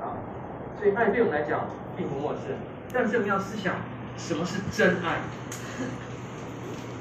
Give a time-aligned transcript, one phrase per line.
[0.00, 0.18] 啊，
[0.78, 2.56] 所以爱对我们来讲并不陌生，
[2.92, 3.76] 但是我们要思想
[4.16, 5.20] 什么是真爱？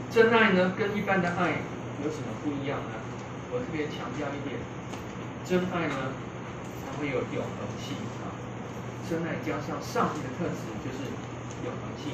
[0.10, 1.62] 真爱呢，跟一般的爱
[2.04, 2.94] 有什么不一样呢？
[3.52, 4.58] 我特别强调一点，
[5.46, 5.96] 真爱呢，
[6.86, 8.30] 它会有永恒性啊。
[9.10, 11.10] 真爱加上上帝的特质，就是
[11.66, 12.14] 永恒性。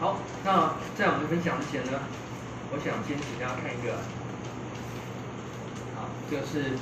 [0.00, 1.98] 好，那在我们分享之前呢，
[2.70, 3.94] 我想先请大家看一个，
[5.96, 6.76] 啊，这个是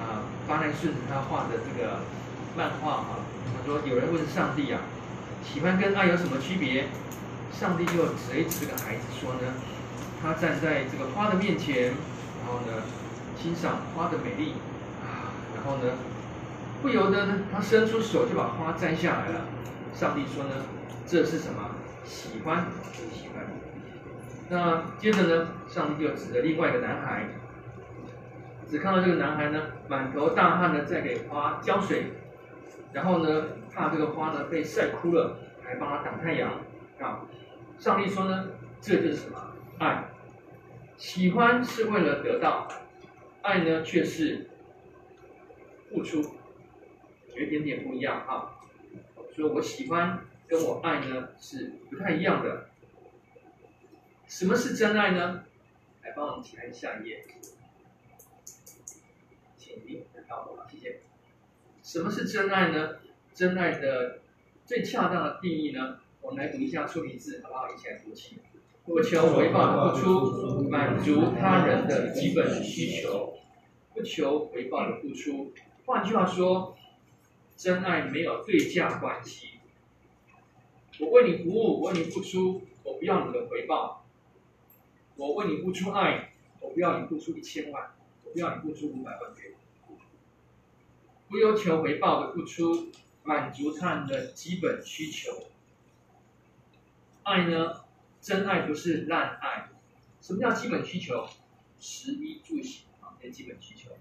[0.00, 2.00] 啊巴奈顺他画的这个
[2.56, 3.20] 漫画啊。
[3.52, 4.80] 他说有人问上帝啊，
[5.44, 6.86] 喜欢跟爱有什么区别？
[7.52, 9.52] 上帝就指一指这个孩子说呢，
[10.22, 11.92] 他站在这个花的面前，
[12.40, 12.82] 然后呢
[13.36, 14.54] 欣赏花的美丽
[15.04, 15.92] 啊，然后呢
[16.80, 19.44] 不由得呢他伸出手就把花摘下来了。
[19.94, 20.64] 上帝说呢，
[21.06, 21.70] 这是什么？
[22.04, 22.64] 喜欢，
[23.12, 23.44] 喜欢。
[24.48, 27.28] 那接着呢，上帝就指着另外一个男孩，
[28.70, 32.04] 只看到这个男孩呢，满头大汗的在给花浇水，
[32.92, 36.52] 然后呢，怕这个花呢被晒枯了，还帮他挡太阳
[37.00, 37.26] 啊。
[37.78, 38.48] 上帝说呢，
[38.80, 39.52] 这就是什么？
[39.78, 40.04] 爱。
[40.96, 42.68] 喜欢是为了得到，
[43.42, 44.48] 爱呢却是
[45.90, 46.22] 付出，
[47.34, 48.54] 有一点点不一样啊。
[49.34, 50.20] 说我喜欢。
[50.50, 52.66] 跟我爱呢是不太一样的。
[54.26, 55.44] 什么是真爱呢？
[56.02, 57.24] 来帮我们起来下一页，
[59.70, 61.00] 请您来看我，谢谢。
[61.82, 62.96] 什么是真爱呢？
[63.32, 64.18] 真爱的
[64.66, 66.00] 最恰当的定义呢？
[66.20, 67.72] 我们来读一下出题字，好不好？
[67.72, 68.38] 一起来读起。
[68.84, 73.34] 不求回报的付出，满足他人的基本需求。
[73.94, 75.52] 不求回报的付出，
[75.86, 76.76] 换句话说，
[77.56, 79.50] 真爱没有对价关系。
[80.98, 84.04] 我为你服务，我为你付出，我不要你的回报。
[85.16, 87.92] 我为你付出爱，我不要你付出一千万，
[88.24, 89.59] 我不要你付出五百万给我。
[91.30, 92.90] 不要求回报的付出，
[93.22, 95.30] 满足他人的基本需求。
[97.22, 97.84] 爱呢？
[98.20, 99.70] 真爱不是滥爱。
[100.20, 101.24] 什么叫基本需求？
[101.78, 103.92] 食衣住行啊，这基本需求。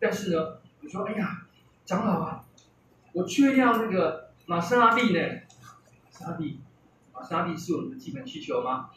[0.00, 1.46] 但是呢，你说，哎呀，
[1.84, 2.46] 长老啊，
[3.12, 5.20] 我缺掉那个玛莎拉蒂呢？
[6.10, 6.60] 沙地，
[7.12, 8.88] 啊，沙地是我们的基本需求吗？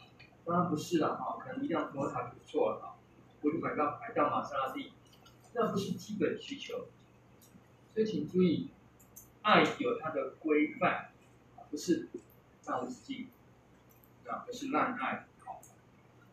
[0.46, 2.96] 当然不是了，啊，可能一辆摩卡就不错了，啊，
[3.42, 4.90] 我就买到买到玛莎拉蒂，
[5.52, 6.86] 那不是基本需求。
[7.94, 8.70] 所以请注意，
[9.42, 11.10] 爱有它的规范，
[11.70, 12.08] 不是
[12.66, 13.28] 漫无止境，
[14.26, 15.26] 啊，不是滥爱。
[15.44, 15.60] 好，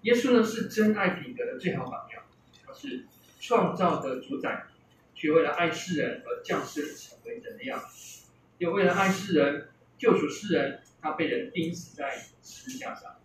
[0.02, 2.24] 耶稣呢是真爱品格的最好榜样，
[2.66, 3.06] 他是
[3.40, 4.68] 创造的主宰，
[5.16, 8.28] 却为了爱世人而降生成为人的样子，
[8.58, 9.70] 又为了爱世人。
[10.00, 13.18] 救赎世人，他被人钉死在十字架上，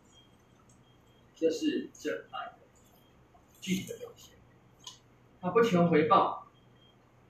[1.37, 2.55] 这是真爱
[3.61, 4.35] 具体的表现。
[5.41, 6.44] 他不求回报，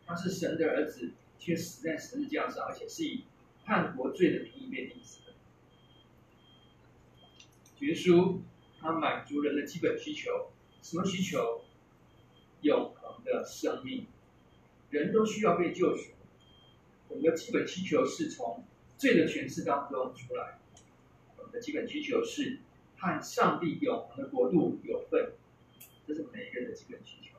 [0.06, 3.24] 他是神的儿子，却死在十字架上，而且是以
[3.64, 5.32] 叛国罪的名义被钉死的。
[7.86, 8.38] 耶稣，
[8.80, 10.50] 他满足人的基本需求，
[10.82, 11.64] 什么需求？
[12.62, 14.06] 永恒的生命，
[14.90, 16.12] 人都需要被救赎。
[17.08, 18.64] 我们的基本需求是从。
[18.96, 20.60] 罪的诠释当中出来，
[21.36, 22.60] 我们的基本需求是
[22.96, 25.32] 和上帝永恒的国度有份，
[26.06, 27.33] 这是每一个人的基本需求。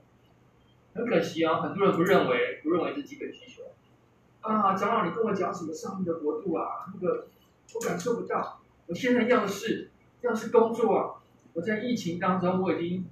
[0.96, 3.64] 很可惜啊，很多人不认为，不认为是基本需求。
[4.40, 6.88] 啊，长老，你跟我讲什么上帝的国度啊？
[6.94, 7.28] 那个
[7.74, 8.62] 我感受不到。
[8.88, 9.90] 我现在要的是，
[10.22, 11.22] 要是工作啊！
[11.54, 13.06] 我在疫情当中，我已经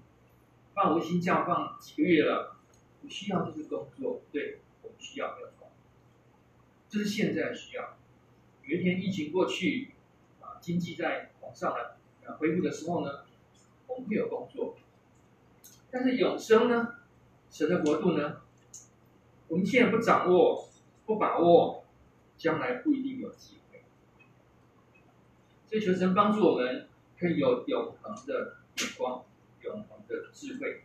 [0.73, 2.55] 放无薪假放几个月了，
[3.01, 4.21] 我需要就是工作。
[4.31, 5.67] 对，我们需要，没有错。
[6.87, 7.97] 这是现在需要。
[8.63, 9.91] 有一天疫情过去，
[10.39, 13.25] 啊，经济在往上了，啊，恢复的时候呢，
[13.87, 14.77] 我们会有工作。
[15.89, 16.95] 但是永生呢，
[17.53, 18.41] 神的国度呢，
[19.47, 20.67] 我们现在不掌握、
[21.05, 21.85] 不把握，
[22.35, 23.83] 将来不一定有机会。
[25.67, 26.87] 所以求神帮助我们，
[27.19, 29.23] 可以有永恒的眼光、
[29.61, 30.81] 永恒的智慧。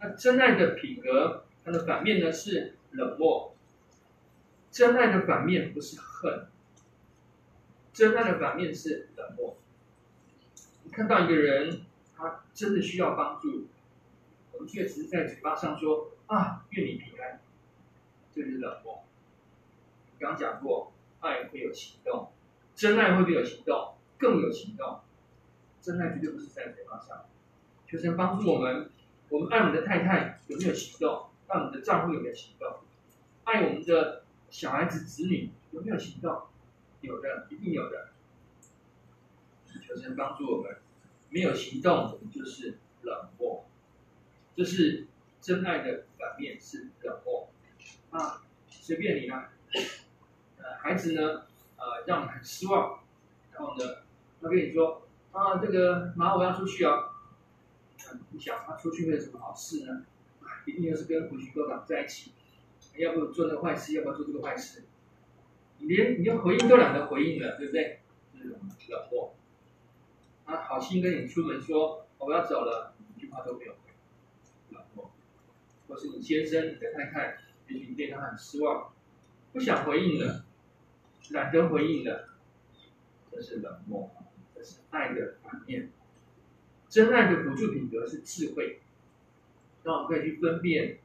[0.00, 3.54] 那真爱的品格，它的反面呢是冷漠。
[4.70, 6.46] 真爱的反面不是恨。
[7.92, 9.58] 真爱的反面是冷漠。
[10.84, 11.82] 你看到一个人，
[12.16, 13.66] 他真的需要帮助，
[14.58, 17.40] 我们确实在嘴巴上说啊，愿你平安，
[18.34, 19.04] 这就是冷漠。
[20.18, 22.32] 刚讲过，爱会有行动，
[22.74, 23.94] 真爱会不会有行动？
[24.18, 24.98] 更有行动。
[25.80, 27.26] 真爱绝对不是在嘴巴上。
[27.86, 28.90] 求神帮助我们，
[29.28, 31.26] 我们爱我们的太太有没有行动？
[31.46, 32.78] 爱我们的丈夫有没有行动？
[33.44, 36.42] 爱我们的小孩子、子女有没有行动？
[37.00, 38.08] 有的，一定有的。
[39.86, 40.78] 求神帮助我们，
[41.30, 43.64] 没有行动我们就是冷漠，
[44.58, 45.06] 这是
[45.40, 47.48] 真爱的反面是冷漠
[48.10, 48.42] 啊。
[48.68, 49.52] 随便你啦。
[50.56, 51.46] 呃，孩子呢，
[51.76, 52.98] 呃，让你很失望，
[53.52, 53.84] 然后呢，
[54.42, 57.14] 他跟你说啊，这个妈，我要出去啊。
[58.32, 60.04] 你想他出去会有什么好事呢？
[60.66, 62.32] 一定又是跟狐群狗党在一起，
[62.96, 64.82] 要不做那个坏事，要不做这个坏事？
[65.78, 68.00] 你连你要回应都懒得回应了，对不对？
[68.36, 68.58] 这种
[68.88, 69.36] 冷漠。
[70.46, 73.74] 啊，好心跟你出门说我要走了，一句话都没有，
[75.88, 78.92] 或是你先生、你的太太，也许你对他很失望，
[79.52, 80.44] 不想回应了，
[81.30, 82.28] 懒得回应了，
[83.32, 84.10] 这是冷漠，
[84.54, 85.90] 这是爱的反面。
[86.88, 88.80] 真爱的辅助品格是智慧，
[89.82, 90.98] 让我们可以去分辨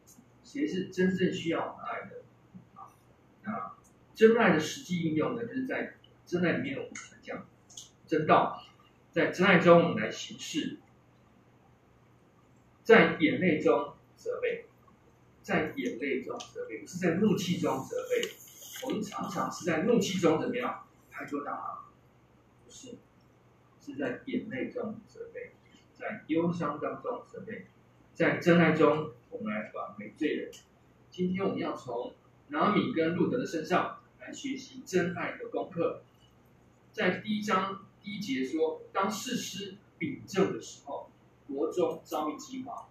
[0.44, 3.52] 谁是真正需要我们爱的。
[3.52, 3.78] 啊，
[4.16, 5.96] 真爱的实际应用呢，就是在
[6.26, 6.92] 真爱里面我们
[7.22, 7.46] 讲
[8.08, 8.64] 真道，
[9.12, 10.78] 在真爱中我们来行事，
[12.84, 14.66] 在眼泪中责备，
[15.44, 18.30] 在眼泪中责备，不是在怒气中责备。
[18.86, 21.86] 我们常常是在怒气中怎么样拍桌打，
[22.66, 22.96] 不是，
[23.80, 25.52] 是在眼泪中责备。
[25.94, 27.68] 在忧伤当中责备，
[28.14, 30.52] 在真爱中，我们来挽回罪人。
[31.10, 32.14] 今天我们要从
[32.48, 36.02] 拿米跟路德的身上来学习真爱的功课。
[36.92, 41.10] 在第一章第一节说，当事师秉政的时候，
[41.48, 42.90] 国中遭遇饥荒。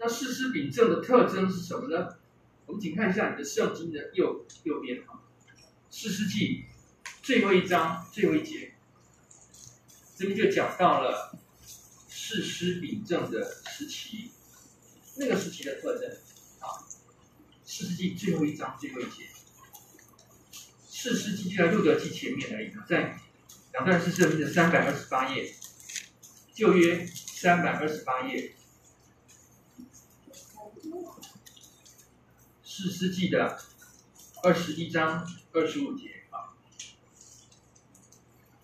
[0.00, 2.16] 那士师秉政的特征是什么呢？
[2.64, 5.22] 我们请看一下你的圣经的右右边哈，
[5.90, 6.64] 士师记
[7.22, 8.72] 最后一章最后一节，
[10.16, 11.38] 这边就讲到了。
[12.08, 14.30] 士师秉政的时期，
[15.16, 16.08] 那个时期的特征
[16.60, 16.86] 啊，
[17.66, 19.26] 士师记最后一章最后一节，
[20.88, 23.18] 士师记就在路得记前面而已，在
[23.72, 25.52] 两段式圣经的三百二十八页，
[26.54, 28.54] 旧约三百二十八页，
[32.80, 33.58] 四世纪的
[34.42, 36.56] 二十一章二十五节啊，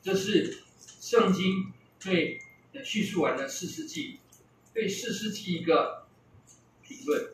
[0.02, 0.62] 这是
[1.00, 1.72] 圣经
[2.02, 2.40] 对。
[2.84, 4.20] 叙述完的四世纪，
[4.74, 6.06] 对四世纪一个
[6.82, 7.30] 评论，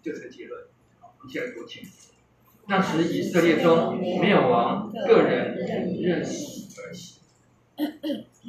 [0.00, 0.64] 就这个结论。
[0.98, 1.86] 好，我们现在读经。
[2.66, 5.54] 那时以色列中没有王，个人
[6.00, 7.20] 任意而行，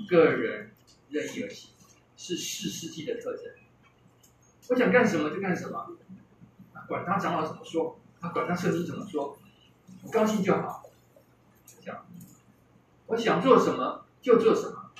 [0.07, 0.71] 个人
[1.09, 1.71] 任意而行，
[2.15, 3.51] 是四世纪的特征。
[4.69, 5.97] 我想干什么就干什么，
[6.87, 9.37] 管他长老怎么说，他，管他圣经怎么说，
[10.03, 10.83] 我高兴就好。
[11.65, 12.05] 这样，
[13.07, 14.91] 我想做什么就做什么。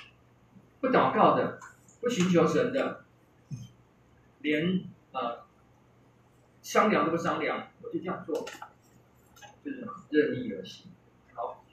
[0.81, 1.59] 不祷告的，
[2.01, 3.05] 不寻求神的，
[4.39, 4.83] 连
[5.13, 5.45] 呃
[6.61, 8.45] 商量都不商量，我就这样做，
[9.63, 10.87] 就是任意而行。
[11.33, 11.63] 好，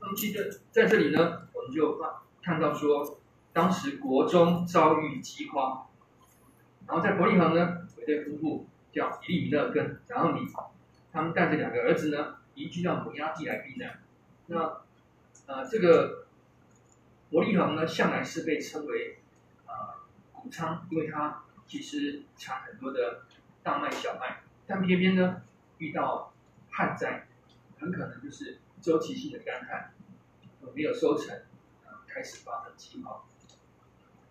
[0.00, 2.02] 那么接着在这里呢，我们就
[2.42, 3.18] 看到说，
[3.52, 5.86] 当时国中遭遇饥荒，
[6.88, 10.46] 然后在伯利恒呢，有一对夫妇叫以利米勒跟拿俄米，
[11.12, 14.00] 他们带着两个儿子呢，移居到摩押地来避难。
[14.46, 14.82] 那
[15.46, 16.22] 呃这个。
[17.30, 19.18] 伯利恒呢，向来是被称为
[19.66, 19.72] 呃
[20.32, 23.22] 谷仓，因为它其实产很多的
[23.60, 25.42] 大麦、小麦，但偏偏呢
[25.78, 26.32] 遇到
[26.70, 27.26] 旱灾，
[27.80, 29.92] 很可能就是周期性的干旱，
[30.76, 31.34] 没有收成，
[31.84, 33.24] 呃，开始发生饥荒。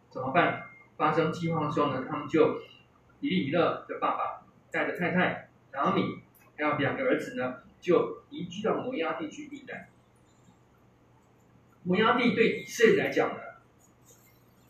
[0.10, 0.70] 怎么办？
[0.96, 2.62] 发生饥荒的时候呢，他们就
[3.20, 4.43] 以利米勒的爸爸
[4.74, 6.24] 带着太太拿俄米，
[6.58, 9.88] 还有两个儿子呢，就移居到摩押地区避难。
[11.84, 13.40] 摩押地对以色列来讲呢，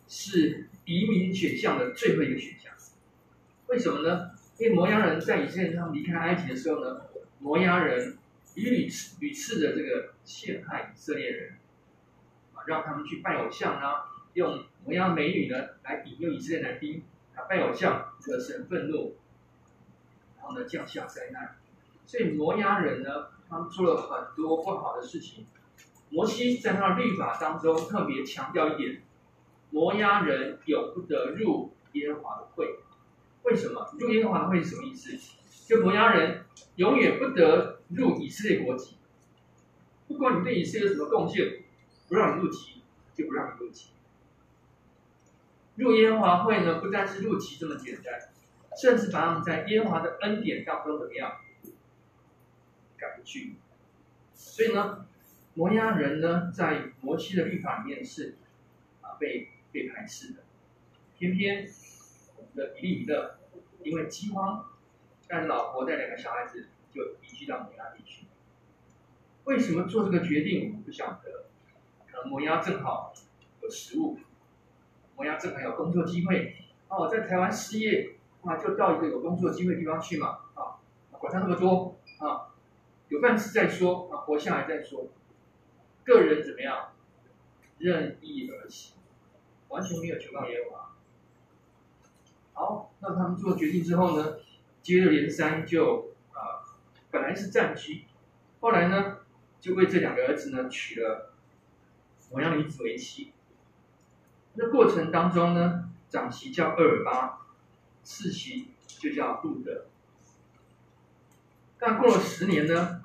[0.10, 2.74] 是移民选项的最后一个选项。
[3.68, 4.32] 为什么呢？
[4.58, 7.04] 因为摩押人在以色列他们离开埃及的时候呢，
[7.40, 8.18] 摩押人
[8.56, 11.54] 屡次屡次的这个陷害以色列人，
[12.54, 17.04] 啊，让他们去拜偶像啊，用摩押美女呢来引诱以色列男丁
[17.36, 19.16] 啊拜偶像，惹神愤怒，
[20.44, 21.56] 然后呢降下灾难。
[22.06, 25.46] 所以摩押人呢，他们做了很多不好的事情。
[26.10, 29.02] 摩西在他的律法当中特别强调一点：
[29.72, 32.80] 摩押人永不得入耶和华的会。
[33.44, 33.90] 为什么？
[33.98, 35.18] 入耶和华的会是什么意思？
[35.66, 36.44] 就摩押人
[36.76, 38.98] 永远不得入以色列国籍。
[40.10, 41.64] 不管你对以色列有什么贡献，
[42.10, 42.82] 不让你入籍，
[43.16, 43.92] 就不让你入籍。
[45.76, 48.14] 入耶和华会呢，不单是入籍这么简单，
[48.76, 51.38] 甚至把他们在耶和华的恩典当中怎么样
[52.98, 53.56] 赶去。
[54.34, 55.06] 所以呢？
[55.56, 58.38] 摩押人呢，在摩西的律法里面是
[59.02, 60.42] 啊被被排斥的，
[61.16, 61.70] 偏偏
[62.38, 63.38] 我们的比利米勒
[63.84, 64.66] 因为饥荒，
[65.28, 68.26] 带着老婆带两个小孩子就移居到摩押地区。
[69.44, 70.70] 为什么做这个决定？
[70.70, 71.46] 我们不晓得。
[72.12, 73.14] 可能摩押正好
[73.62, 74.18] 有食物，
[75.16, 76.56] 摩押正好有工作机会。
[76.88, 78.16] 哦，在台湾失业，
[78.46, 80.80] 啊，就到一个有工作机会的地方去嘛，啊，
[81.12, 82.54] 管他那么多，啊，
[83.10, 85.08] 有饭吃再说啊，活下来再说。
[86.04, 86.90] 个人怎么样？
[87.78, 88.96] 任意而行，
[89.70, 90.96] 完全没有求告耶和华。
[92.54, 94.38] 好，那他们做决定之后呢，
[94.82, 96.64] 接二连三就啊，
[97.12, 98.06] 本来是暂居，
[98.60, 99.18] 后来呢，
[99.60, 101.34] 就为这两个儿子呢娶了
[102.32, 103.32] 某样女子为妻。
[104.54, 107.43] 那过程当中呢，长媳叫厄尔巴，
[108.04, 109.88] 次媳就叫路得。
[111.80, 113.04] 但过了十年呢，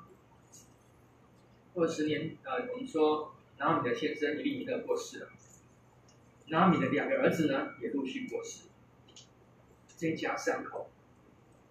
[1.73, 5.29] 过了十年，呃，我们说拿俄米的先生以利米勒过世了，
[6.47, 8.67] 拿俄米的两个儿子呢也陆续过世，
[9.97, 10.89] 这一家三口，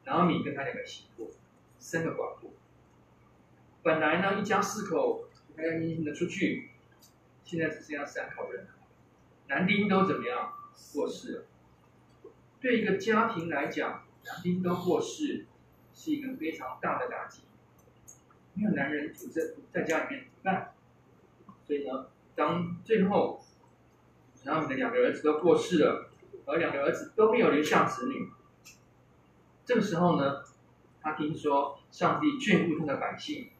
[0.04, 1.30] 拿俄米跟他两个媳妇，
[1.78, 2.52] 三个寡妇，
[3.82, 6.70] 本来呢一家四口开开心心的出去，
[7.44, 8.70] 现在只剩下三口人了。
[9.48, 10.52] 男丁都怎么样
[10.92, 11.44] 过世了？
[12.60, 15.46] 对一个家庭来讲，男丁都过世
[15.94, 17.42] 是一个非常大的打击。
[18.54, 20.74] 没有男人主在在家里面怎么办？
[21.66, 23.40] 所以呢，当最后，
[24.44, 26.10] 然后你的两个儿子都过世了，
[26.46, 28.28] 而两个儿子都没有留下子女，
[29.64, 30.42] 这个时候呢，
[31.00, 33.50] 他听说上帝眷顾他的百姓，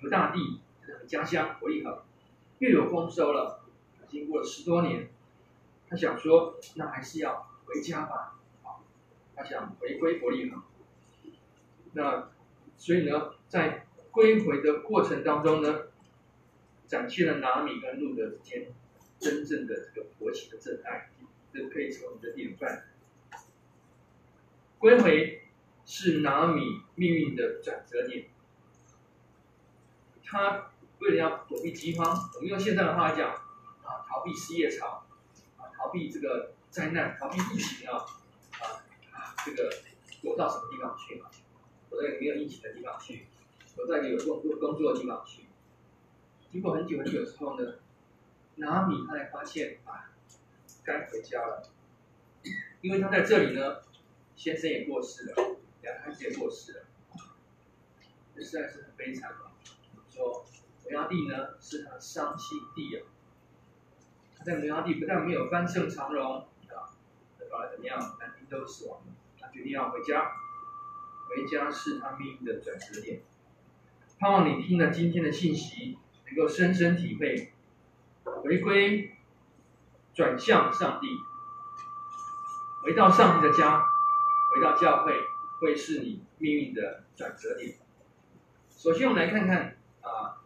[0.00, 1.98] 和大地他的家乡伯利恒
[2.58, 3.64] 又有丰收了。
[4.08, 5.08] 经过了十多年。
[5.88, 8.80] 他想说，那还是要回家吧，啊，
[9.34, 10.62] 他想回归伯利恒。
[11.92, 12.30] 那
[12.78, 15.88] 所以呢，在归回的过程当中呢，
[16.86, 18.68] 展现了拿米跟路德之间
[19.18, 21.10] 真正的这个婆媳的真爱，
[21.52, 22.84] 这可以成为你的典范。
[24.78, 25.42] 归回
[25.84, 28.26] 是拿米命运的转折点。
[30.24, 30.70] 他
[31.00, 32.06] 为了要躲避饥荒，
[32.36, 35.02] 我们用现在的话讲，啊，逃避失业潮。
[35.78, 38.04] 逃避这个灾难，逃避疫情啊，
[38.60, 39.74] 啊啊，这个
[40.20, 41.30] 躲到什么地方去嘛？
[41.88, 43.28] 躲到没有疫情的地方去，
[43.74, 45.46] 躲在有工作工作的地方去。
[46.52, 47.76] 经过很久很久之后呢，
[48.56, 50.12] 拿米他才发现啊，
[50.84, 51.66] 该回家了，
[52.82, 53.78] 因为他在这里呢，
[54.36, 56.84] 先生也过世了，两个孩子也过世了，
[58.34, 59.56] 这实在是很悲惨啊。
[60.10, 60.44] 说
[60.84, 63.06] 摩押地呢是他的伤心地啊。
[64.44, 66.46] 在摩押地不但没有翻身长荣
[67.50, 67.98] 啊，反而怎么样？
[68.18, 69.12] 男丁都死亡了。
[69.40, 70.32] 他决定要回家，
[71.28, 73.22] 回家是他命运的转折点。
[74.18, 77.52] 盼望你听了今天的信息，能够深深体会，
[78.24, 79.16] 回归，
[80.14, 81.18] 转向上帝，
[82.82, 83.84] 回到上帝的家，
[84.54, 85.12] 回到教会，
[85.60, 87.76] 会是你命运的转折点。
[88.70, 90.40] 首先，我们来看看啊，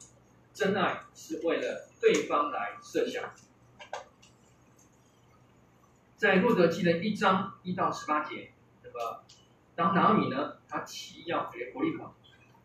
[0.52, 3.32] 真爱是为了对方来设想。
[6.20, 9.24] 在路得记的一章一到十八节，那么
[9.74, 12.12] 当拿米呢，他提议要回伯利恒，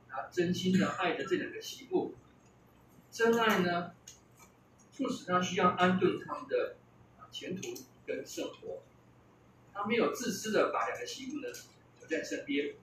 [0.09, 2.15] 他真心的爱着这两个媳妇，
[3.09, 3.93] 真爱呢，
[4.91, 6.75] 促使他需要安顿他们的
[7.31, 7.73] 前途
[8.05, 8.83] 跟生活，
[9.73, 11.47] 他没有自私的把两个媳妇呢
[11.99, 12.75] 留在身边，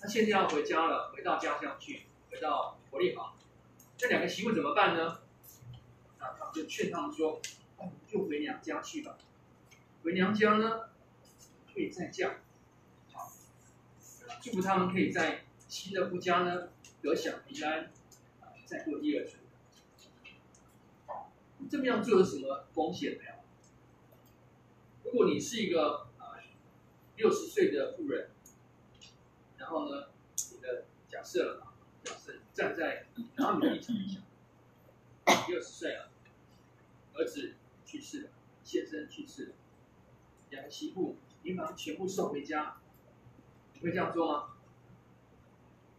[0.00, 3.22] 他现在要回家了，回到家乡去，回到伯利恒，
[3.98, 5.18] 这两个媳妇怎么办呢？
[6.18, 7.38] 啊，他就劝他们说，
[8.08, 9.18] 就回娘家去吧。
[10.06, 10.82] 回娘家呢，
[11.74, 12.36] 可以再嫁，
[13.12, 13.32] 好，
[14.40, 16.68] 祝福他们可以在新的夫家呢
[17.02, 17.90] 得享平安，
[18.40, 19.42] 啊，再过第二春。
[21.68, 23.32] 这么样做有什么风险没有？
[25.02, 26.38] 如果你是一个啊
[27.16, 28.30] 六十岁的妇人，
[29.58, 30.10] 然后呢，
[30.52, 33.96] 你的假设了啊，假设站在拿俄米的立场
[35.26, 36.08] 想，六十岁了，
[37.14, 38.30] 儿子去世了，
[38.62, 39.52] 先生去世了。
[40.50, 42.76] 两个媳妇，你把全部送回家，
[43.74, 44.56] 你会这样做吗？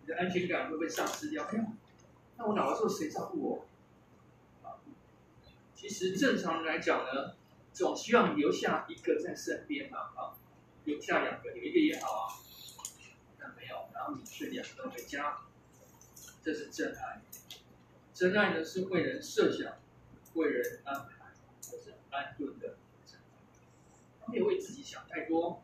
[0.02, 1.50] 你的安全感会不会丧失掉？
[2.38, 3.66] 那我老了之后谁照顾我？
[5.74, 7.36] 其实正常来讲呢，
[7.72, 10.34] 总希望留下一个在身边嘛，啊，
[10.86, 12.34] 留下两个，有一个也好啊。
[13.40, 15.38] 但没有，然后你却两个回家，
[16.42, 17.22] 这是真爱。
[18.14, 19.74] 真爱呢，是为人设想，
[20.34, 22.57] 为人安排，这是安顿
[24.30, 25.62] 没有为自己想太多，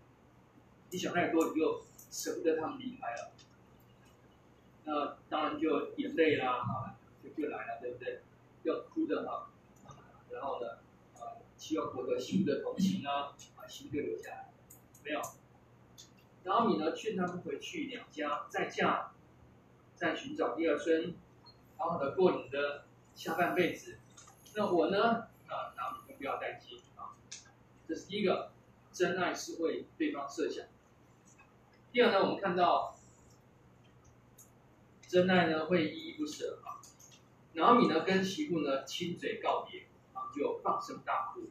[0.90, 3.32] 你想太多，你就舍不得他们离开了。
[4.86, 8.22] 那当然就眼泪啦，啊，就就来了，对不对？
[8.64, 9.50] 要哭的哈，
[10.30, 10.78] 然后呢，
[11.20, 14.50] 啊，希望获得新的同情啊，把媳妇留下来，
[15.04, 15.22] 没有。
[16.44, 19.12] 然后你呢，劝他们回去娘家再嫁，
[19.96, 21.14] 再寻找第二春，
[21.78, 23.98] 好好的过你的下半辈子。
[24.56, 27.16] 那我呢，啊，然后你们不要担心啊，
[27.88, 28.53] 这是第一个。
[28.94, 30.66] 真爱是为对方设想。
[31.92, 32.96] 第二呢，我们看到
[35.08, 36.80] 真爱呢会依依不舍啊。
[37.54, 41.42] 然后米呢跟媳妇呢亲嘴告别，然后就放声大哭，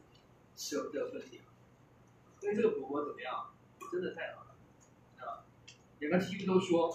[0.55, 1.41] 舍不得分离。
[2.39, 3.49] 所以这个婆婆怎么样？
[3.91, 4.55] 真的太好了
[5.19, 5.45] 啊！
[5.99, 6.89] 两个媳妇都说：“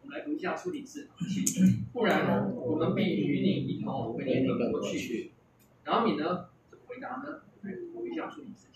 [0.00, 1.10] 我们来读一下书里字，
[1.92, 5.32] 不然我们必与你一同回你本国去。”
[5.84, 7.42] 然后米呢怎么回答呢？
[7.62, 8.68] 来读一下书里字。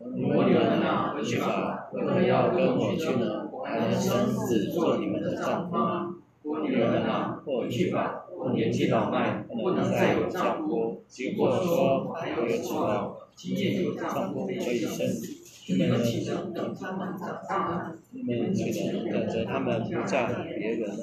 [0.00, 3.50] 我女儿呐，回去吧，为何要跟我去呢？
[3.64, 6.14] 还能生子做你们的丈夫吗？
[6.44, 11.02] 我女儿呐，回去吧，我年纪老迈，不能再有丈夫。
[11.32, 15.34] 如果说还有指望，今夜有丈夫可以生子，
[15.66, 17.98] 你们岂能等他们长大呢？
[18.12, 21.02] 你们岂能等着他们不嫁给别人呢？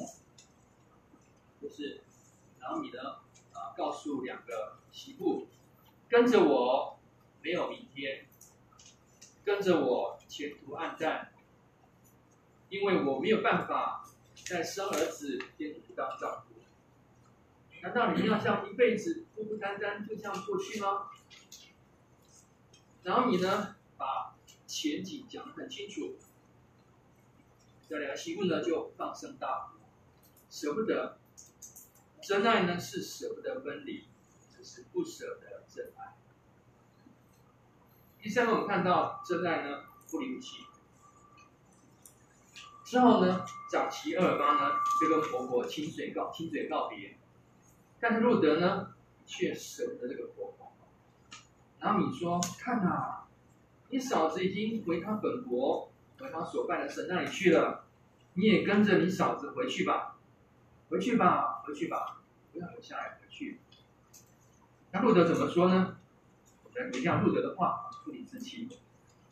[1.62, 2.00] 就是，
[2.62, 3.18] 然后你呢，
[3.52, 5.48] 啊，告诉两个媳妇，
[6.08, 6.98] 跟着我，
[7.44, 8.25] 没有明天。
[9.46, 11.32] 跟着我，前途暗淡，
[12.70, 14.04] 因为我没有办法
[14.44, 16.56] 再生儿子给你当丈夫。
[17.84, 21.12] 难道你们要像一辈子孤孤单单就这样过去吗？
[23.04, 24.36] 然后你呢，把
[24.66, 26.16] 前景讲得很清楚。
[27.88, 29.78] 这两个媳妇呢，就放声大哭，
[30.50, 31.20] 舍不得。
[32.20, 34.06] 真爱呢，是舍不得分离，
[34.58, 36.15] 只是不舍得真爱。
[38.26, 40.66] 第三个，我们看到真爱呢，不离不弃。
[42.84, 47.20] 之后呢，长媳俄珥巴呢，就跟婆婆亲嘴告亲嘴告别，
[48.00, 48.96] 但是路德呢，
[49.28, 50.74] 却舍不得这个婆婆。
[51.80, 53.28] 然后米说：“看呐、啊，
[53.90, 57.86] 你嫂子已经回她本国，回她所拜的神那里去了，
[58.34, 60.18] 你也跟着你嫂子回去吧，
[60.90, 63.60] 回去吧，回去吧，不要留下来，回去。”
[64.92, 65.98] 那路德怎么说呢？
[66.74, 68.68] 来回下路德的话，不离不弃，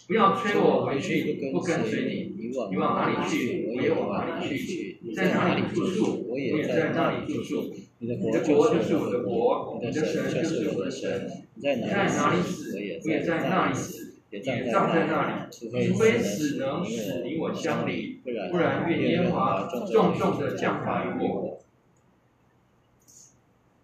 [0.07, 2.33] 不要催我回去，不跟随你。
[2.69, 4.99] 你往哪里去，我也往哪里去。
[5.01, 7.73] 你在哪里住宿，我也在那里住宿。
[7.99, 11.45] 你的国就是我的国，你的神就是我的神。
[11.55, 15.51] 你在哪里死，我也在那里死，也葬在那里。
[15.51, 21.59] 除非死能使你我相离，不然愿耶和华重重的降罚于我。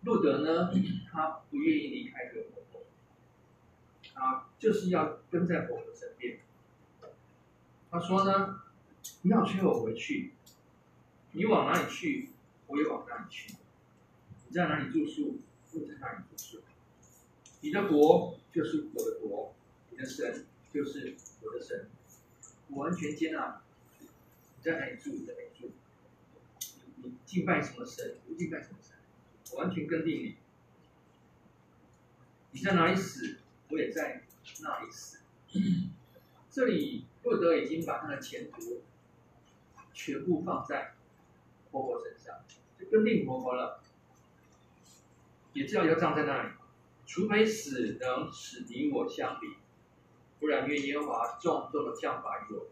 [0.03, 0.71] 路德呢，
[1.11, 2.45] 他不愿意离开这个。
[4.13, 6.39] 啊，就是要跟在我的身边。
[7.89, 8.61] 他说呢，
[9.23, 10.33] 不要催我回去，
[11.31, 12.29] 你往哪里去，
[12.67, 13.55] 我也往哪里去。
[14.47, 15.39] 你在哪里住宿，
[15.71, 16.61] 我在哪里住宿。
[17.61, 19.55] 你的国就是我的国，
[19.89, 21.87] 你的神就是我的神。
[22.67, 23.61] 我完全接纳
[23.99, 24.07] 你。
[24.61, 25.71] 在哪里住，你在哪里住。
[26.97, 28.95] 你敬拜什么神，我敬拜什么神，
[29.51, 30.35] 我完全跟定你。
[32.51, 33.37] 你在哪里死？
[33.69, 34.23] 我也在
[34.61, 35.19] 那里死。
[36.51, 38.81] 这里路德已经把他的前途
[39.93, 40.95] 全部放在
[41.71, 42.35] 婆婆身上，
[42.79, 43.81] 就跟定婆婆了，
[45.53, 46.49] 也知道要葬在那里。
[47.05, 49.57] 除非死能使你我相比，
[50.39, 52.67] 不然愿耶和华重重的降罚于我。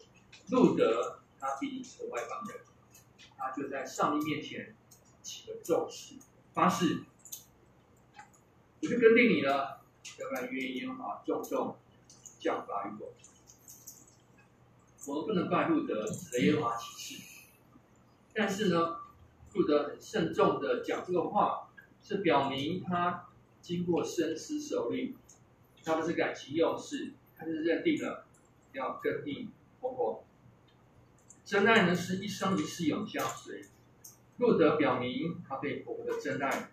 [0.50, 2.60] 路德他毕竟是个外邦人，
[3.38, 4.76] 他就在上帝面前
[5.22, 6.16] 起了咒誓，
[6.54, 7.04] 发誓，
[8.82, 9.82] 我就跟定你了。
[10.20, 11.76] 要不然愿意啊，重重
[12.40, 13.14] 降罚于我。
[15.08, 17.24] 我们不能怪路德雷耶华起誓，
[18.34, 18.98] 但是呢，
[19.54, 21.70] 路德很慎重的讲这个话，
[22.04, 23.30] 是表明他
[23.62, 25.16] 经过深思熟虑，
[25.84, 28.26] 他不是感情用事，他是认定了
[28.74, 30.26] 要跟定婆婆。
[31.46, 33.64] 真爱呢是一生一世永相随。
[34.40, 36.70] 路德表明他对婆婆的真爱，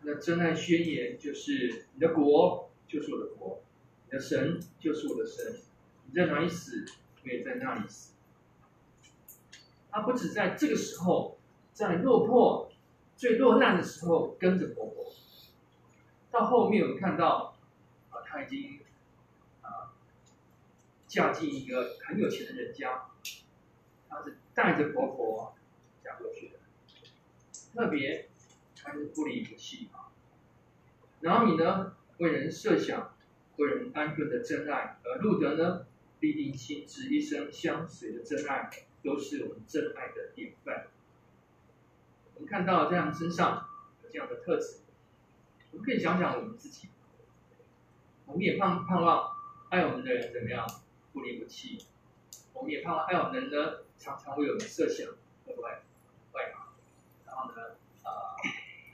[0.00, 2.70] 他的真爱宣言就是你的国。
[2.92, 3.62] 就是我的佛，
[4.04, 5.62] 你的神就是我的神，
[6.04, 6.84] 你在哪里死，
[7.24, 8.12] 我也在那里死。
[9.90, 11.38] 他不止在这个时候，
[11.72, 12.70] 在落魄、
[13.16, 15.10] 最落难的时候跟着婆婆，
[16.30, 17.56] 到后面我们看到，
[18.10, 18.80] 啊，他已经
[19.62, 19.96] 啊
[21.08, 23.06] 嫁进一个很有钱的人家，
[24.10, 25.54] 他是带着婆婆
[26.04, 26.58] 嫁过去的，
[27.72, 28.28] 特别
[28.76, 30.12] 他是不离不弃啊。
[31.20, 31.96] 然后你呢？
[32.22, 33.16] 为人设想、
[33.56, 35.86] 为人安顿的真爱，而路德呢，
[36.20, 38.70] 必定心志一生相随的真爱，
[39.02, 40.86] 都是我们真爱的典范。
[42.36, 43.68] 我们看到这样身上
[44.04, 44.82] 有这样的特质，
[45.72, 46.90] 我们可以想想我们自己，
[48.26, 49.32] 我们也盼盼望
[49.70, 50.64] 爱我们的人怎么样
[51.12, 51.84] 不离不弃，
[52.52, 55.08] 我们也盼望爱我们的人呢，常常为我们设想，
[55.44, 55.70] 对不对？
[56.32, 56.68] 对吗？
[57.26, 57.56] 然后呢，
[58.04, 58.10] 呃，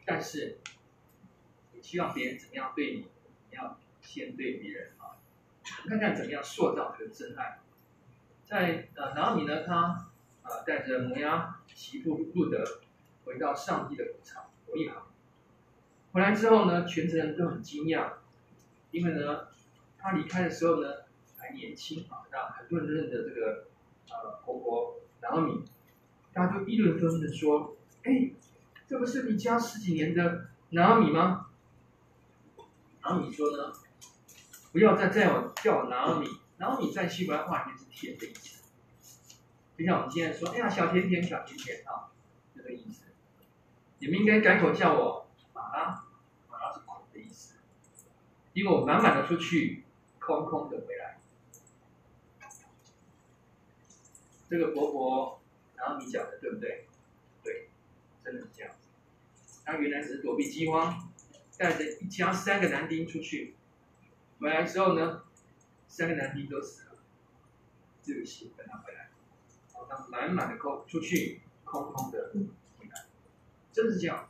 [0.07, 0.57] 但是
[1.75, 3.07] 你希望别人怎么样对你？
[4.09, 5.21] 先对别人啊，
[5.87, 7.59] 看看怎么样塑造这个真爱。
[8.43, 10.09] 在呃，拿俄米呢，他
[10.43, 12.65] 啊带着摩押媳妇路德
[13.27, 15.03] 回到上帝的谷场伯利恒。
[16.13, 18.13] 回来之后呢，全城人都很惊讶，
[18.93, 19.49] 因为呢，
[19.99, 20.89] 他离开的时候呢
[21.37, 23.67] 还年轻啊，让很多人认得这个
[24.09, 25.65] 呃婆婆拿俄米，
[26.33, 28.31] 大家都议论纷纷的说：“哎，
[28.87, 31.51] 这不是你家十几年的拿米吗？”
[33.03, 33.71] 拿俄米说呢
[34.79, 38.63] ：“不要再叫我叫我拿俄米，拿你在希伯来话里面是甜的意思，
[39.77, 42.15] 就像我们现在说，哎呀，小甜甜，小甜甜啊，
[42.55, 43.07] 这个意思。
[43.99, 46.07] 你们应该改口叫我。”啊，
[46.49, 47.57] 马是苦的意思，
[48.53, 49.83] 因为我满满的出去，
[50.21, 51.19] 空空的回来。
[54.49, 55.41] 这个伯伯，
[55.75, 56.87] 然后你讲的对不对？
[57.43, 57.69] 对，
[58.25, 58.77] 真的是这样。
[59.65, 61.11] 他原来只是躲避饥荒，
[61.57, 63.57] 带着一家三个男丁出去，
[64.41, 65.23] 回来之后呢，
[65.89, 66.93] 三个男丁都死了，
[68.03, 69.11] 这个血跟他回来，
[69.73, 72.33] 然后他满满的空出去，空空的
[72.79, 73.07] 回来，
[73.73, 74.29] 真是这样。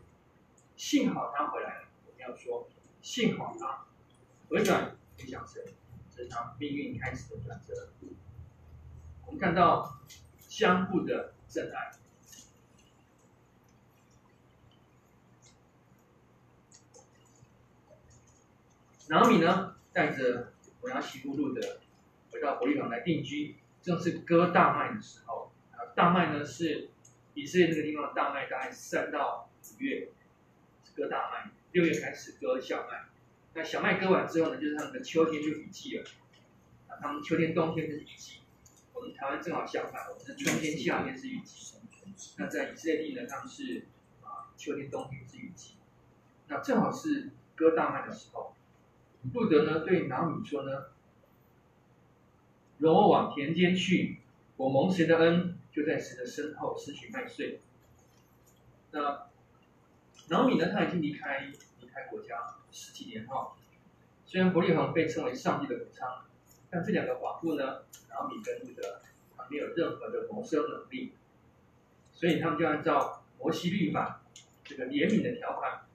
[0.77, 2.68] 幸好他回来了，我们要说
[3.03, 3.85] 幸好他
[4.49, 5.62] 回转没想成，
[6.14, 7.88] 这是他命运开始的转折。
[9.27, 10.01] 我们看到
[10.38, 11.92] 相互的真爱。
[19.09, 21.81] 拿俄米呢，带着我家媳妇路的
[22.31, 25.51] 回到伯利恒来定居，正是割大麦的时候。
[25.73, 26.91] 啊大麦呢是
[27.35, 30.11] 以色列这个地方的大麦，大概三到五月。
[30.95, 33.07] 割大麦，六月开始割小麦，
[33.55, 36.05] 那小麦割完之后呢，就是他们的秋天就雨季了。
[36.87, 38.39] 啊，他们秋天、冬天是雨季，
[38.93, 41.75] 我们台湾正好相反，我们的春天、夏天是雨季。
[42.37, 43.87] 那在以色列地呢，他们是
[44.23, 45.75] 啊，秋天、冬天是雨季。
[46.47, 48.55] 那正好是割大麦的时候，
[49.33, 50.87] 路得呢对拿米说呢
[52.79, 54.19] ：“容我往田间去，
[54.57, 57.61] 我蒙谁的恩，就在谁的身后拾取麦穗。”
[58.93, 59.29] 那。
[60.31, 62.37] 拿米呢，他已经离开离开国家
[62.71, 63.57] 十几年哈。
[64.27, 66.23] 虽然伯利恒被称为上帝的谷仓，
[66.69, 67.64] 但这两个寡妇呢，
[68.11, 69.01] 拿米跟路得，
[69.35, 71.14] 他没有任何的谋生能力，
[72.12, 74.21] 所以他们就按照摩西律法
[74.64, 75.87] 这个怜悯的条款，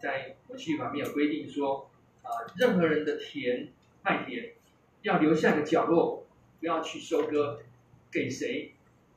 [0.00, 1.90] 在摩西律法没有规定说、
[2.22, 3.68] 呃，任何人的田
[4.02, 4.54] 麦田
[5.02, 6.26] 要留下一个角落，
[6.60, 7.60] 不要去收割，
[8.10, 8.74] 给谁？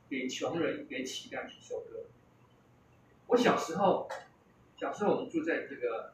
[0.08, 2.04] 给穷人，给乞丐去收割。
[3.26, 4.08] 我小时候。
[4.78, 6.12] 小时候我们住在这个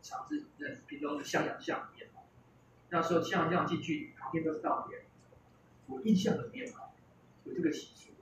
[0.00, 2.08] 长治那屏东的向阳巷里面，
[2.88, 5.02] 那时候向阳巷进去旁边都是稻田，
[5.86, 6.88] 我印象里面啊
[7.44, 8.12] 有这个习俗。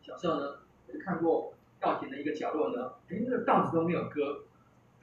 [0.00, 4.46] 小时候呢，我就看过稻田的一个角落呢，哎，那个稻子都没有割，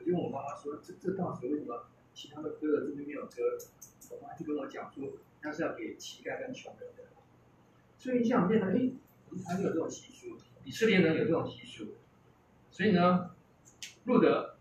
[0.06, 3.58] 因为我妈妈说：“这这当时为什么其他的割了，这边没有割？”
[4.12, 7.04] 我妈就跟我讲说：“那是要给乞丐跟穷人的。”
[7.98, 8.92] 所以印象里面呢，哎，
[9.30, 11.96] 我们还有这种习俗，以色列人有这种习俗。
[12.70, 13.32] 所以呢，
[14.06, 14.56] 路德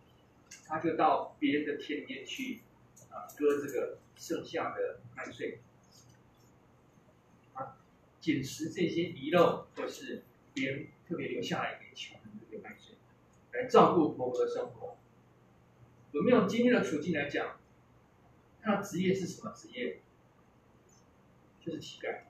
[0.66, 2.60] 他就到别人的田间去
[3.10, 5.60] 啊，割这个剩下的麦穗，
[7.54, 7.76] 啊，
[8.20, 10.22] 捡拾这些遗漏或是
[10.54, 12.94] 别人特别留下来给穷人的这个麦穗，
[13.52, 14.96] 来照顾婆婆的生活。
[16.12, 17.58] 有没有今天的处境来讲，
[18.60, 20.00] 他的职业是什么职业？
[21.60, 22.20] 就是乞丐。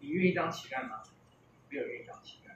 [0.00, 1.02] 你愿意当乞丐吗？
[1.68, 2.52] 没有愿意当乞丐。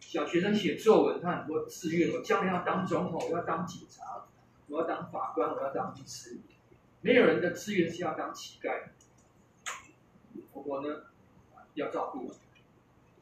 [0.00, 4.26] 小学生写作文，他很多志愿，我将来要当总统，我要当警察，
[4.68, 6.38] 我要当法官，我要当律师。
[7.00, 8.90] 没有人的志愿是要当乞丐。
[10.52, 11.04] 婆婆呢，
[11.74, 12.32] 要照顾，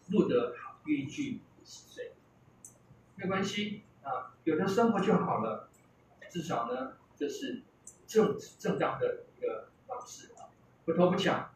[0.08, 0.54] 路得
[0.86, 2.12] 愿意去十岁，
[3.16, 5.68] 没关系啊，有的生活就好了，
[6.30, 7.62] 至少呢，这是
[8.06, 10.50] 正正当的一个方式啊，
[10.84, 11.50] 不偷不抢。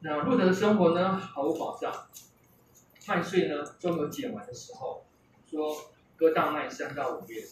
[0.00, 2.08] 那路德的生活呢，毫无保障。
[3.06, 5.04] 麦穗呢都没有捡完的时候，
[5.50, 7.42] 说割大麦三到五月，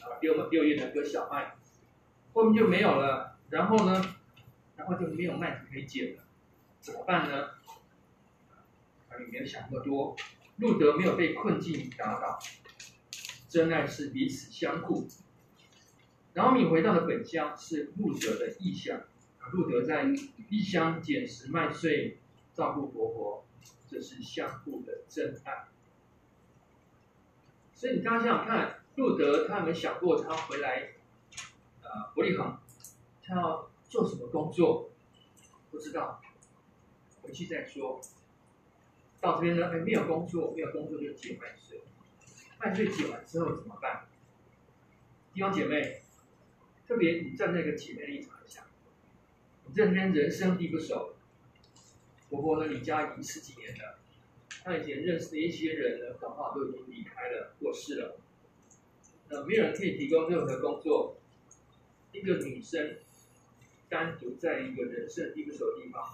[0.00, 1.54] 啊六六月呢割小麦，
[2.32, 3.38] 后面就没有了。
[3.50, 4.16] 然后呢，
[4.76, 6.24] 然后就没有麦子可以捡了，
[6.80, 7.50] 怎么办呢？
[9.08, 10.16] 啊也没有想那么多。
[10.56, 12.38] 路德没有被困境打倒，
[13.52, 15.06] 真爱是彼此相顾。
[16.32, 19.02] 拿俄米回到了本乡，是路德的异乡。
[19.52, 20.06] 路德在
[20.48, 22.16] 异乡捡拾麦穗，
[22.54, 23.44] 照顾婆婆。
[23.90, 25.66] 这是相互的真爱，
[27.74, 30.92] 所以你刚刚想想看，路德他有没有想过他回来，
[31.82, 32.56] 呃，伯利恒，
[33.22, 34.88] 他要做什么工作？
[35.70, 36.22] 不知道，
[37.20, 38.00] 回去再说。
[39.20, 41.82] 到这边呢，哎，没有工作，没有工作就捡麦穗，
[42.62, 44.06] 麦穗捡完之后怎么办？
[45.34, 46.00] 弟兄姐妹，
[46.86, 48.64] 特别你站在一个姐妹立场想，
[49.66, 51.16] 你这边人生地不熟。
[52.30, 53.98] 婆婆呢离家已经十几年了，
[54.62, 58.16] 她以前认识的一些人呢，刚好都已经离开了，过世了。
[59.28, 61.16] 那没有人可以提供任何工作，
[62.12, 62.98] 一个女生
[63.88, 66.04] 单独在一个人生地不熟的地方，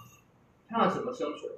[0.67, 1.53] 她要怎么生存？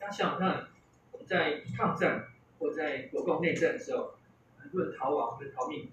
[0.00, 0.68] 大家想想看，
[1.12, 4.14] 我们在抗战或在国共内战的时候，
[4.58, 5.90] 很多人逃亡或者逃命，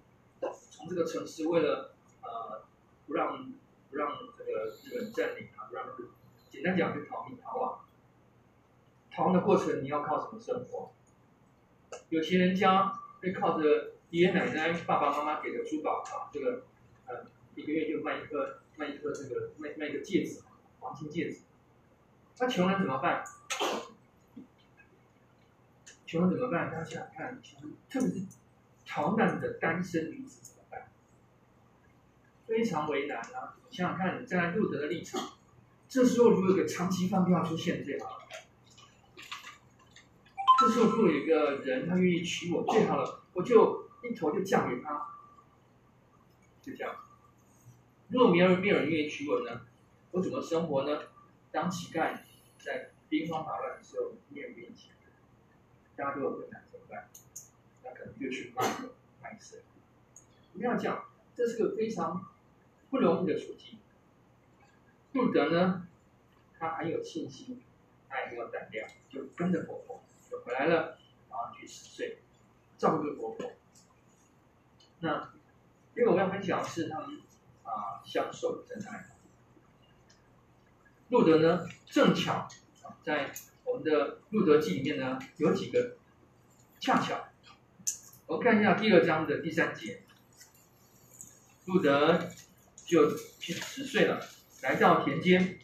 [0.70, 2.64] 从这个城市为了呃
[3.08, 3.52] 不让
[3.90, 5.86] 不让这个日本占领啊，不让
[6.50, 7.80] 简单讲就逃命逃亡。
[9.12, 10.92] 逃亡的过程你要靠什么生活？
[12.10, 12.98] 有钱人家。
[13.24, 16.64] 会靠着爷爷奶奶、爸爸妈妈给的珠宝啊，这个，
[17.06, 20.42] 呃，一个月就卖一颗，卖一颗这个，卖卖一个戒指，
[20.80, 21.42] 黄金戒指。
[22.40, 23.24] 那穷人怎么办？
[26.12, 26.70] 穷人怎么办？
[26.70, 28.26] 大家想想看，穷特别是
[28.86, 30.92] 逃难的单身女子怎么办？
[32.46, 33.56] 非常为难啊！
[33.70, 35.22] 想想看，站在路德的立场，
[35.88, 38.20] 这时候如果有个长期饭票出现最好。
[40.60, 45.16] 这时候，如果有一个人他愿意娶我，最好了，我就一头就嫁给他，
[46.62, 46.94] 就这样。
[48.10, 49.62] 如果没有没有人愿意娶我呢，
[50.12, 51.04] 我怎么生活呢？
[51.54, 52.18] 当乞丐，
[52.60, 54.92] 在兵荒马乱的时候，没有人愿意钱，
[56.02, 57.08] 大家都有困难怎么办？
[57.84, 58.64] 那可能就去卖
[59.22, 59.60] 卖身。
[60.52, 62.26] 我们要讲，这是个非常
[62.90, 63.78] 不容易的处境。
[65.12, 65.88] 路德呢，
[66.58, 67.62] 他很有信心，
[68.10, 70.42] 他也很有胆量，就跟着婆婆就。
[70.42, 70.98] 回来了，
[71.30, 72.18] 然后去十岁，
[72.80, 73.52] 照顾婆婆。
[75.02, 75.32] 那
[75.96, 77.22] 因为我要分享是他们
[77.62, 79.06] 啊相守的真爱。
[81.10, 82.48] 路德呢，正巧
[83.04, 83.32] 在
[83.64, 85.98] 我们的路德记里面呢有几个
[86.80, 87.28] 恰巧，
[88.26, 90.04] 我们看一下第二章的第三节，
[91.66, 92.30] 路德
[92.86, 94.26] 就十岁了，
[94.62, 95.60] 来到田间，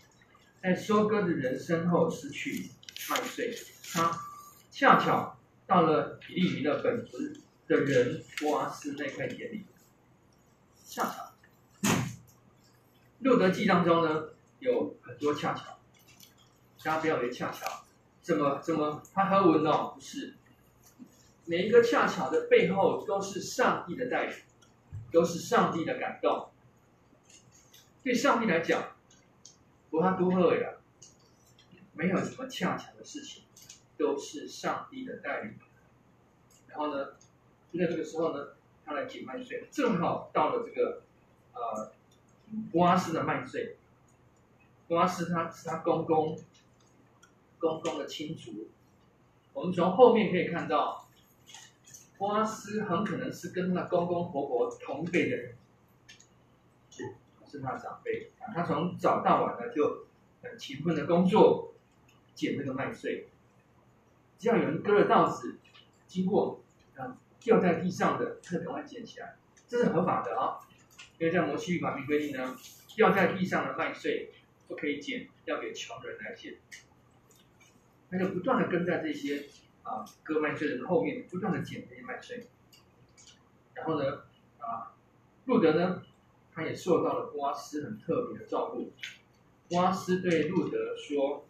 [0.62, 2.70] 在收割的人身后拾取
[3.10, 3.56] 麦穗，
[3.92, 4.20] 他。
[4.70, 7.18] 恰巧到了比利尼的本族
[7.68, 9.66] 的人波阿斯那块田里，
[10.86, 11.34] 恰巧。
[13.22, 14.26] 路德记当中呢
[14.60, 15.80] 有很多恰巧，
[16.84, 17.87] 大家不要以为恰巧，
[18.28, 20.36] 怎么怎么他和文哦不是，
[21.46, 24.36] 每一个恰巧的背后都是上帝的带领，
[25.14, 26.50] 都是上帝的感动。
[28.04, 28.98] 对上帝来讲，
[29.90, 30.72] 不怕多贺呀，
[31.94, 33.44] 没有什么恰巧的事情。
[33.98, 35.56] 都是上帝的带领，
[36.68, 37.14] 然后呢，
[37.72, 38.50] 就在这个时候呢，
[38.86, 41.02] 他来捡麦穗，正好到了这个
[41.54, 41.92] 呃
[42.72, 43.76] 瓜斯的麦穗。
[44.88, 46.38] 瓜斯他是他公公
[47.60, 48.70] 公公的亲族，
[49.54, 51.08] 我们从后面可以看到，
[52.18, 55.56] 波阿斯很可能是跟他公公婆婆同辈的人，
[56.90, 57.16] 是
[57.48, 58.32] 是他的长辈。
[58.54, 60.06] 他从早到晚呢就
[60.42, 61.74] 很勤奋的工作，
[62.34, 63.28] 捡那个麦穗。
[64.38, 65.58] 只要有人割了稻子，
[66.08, 66.62] 经过
[66.96, 69.36] 啊掉在地上的，他赶快捡起来，
[69.68, 70.60] 这是合法的啊。
[71.20, 72.56] 因为在摩西律法里规定呢，
[72.96, 74.32] 掉在地上的麦穗
[74.68, 76.58] 不可以捡，要给穷人来捡。
[78.10, 79.46] 他就不断的跟在这些
[79.84, 82.48] 啊割麦穗的后面，不断的捡这些麦穗。
[83.74, 84.24] 然后呢，
[84.60, 84.96] 啊
[85.46, 86.04] 路德呢，
[86.54, 88.92] 他也受到了波斯很特别的照顾。
[89.70, 91.46] 波斯对路德说：“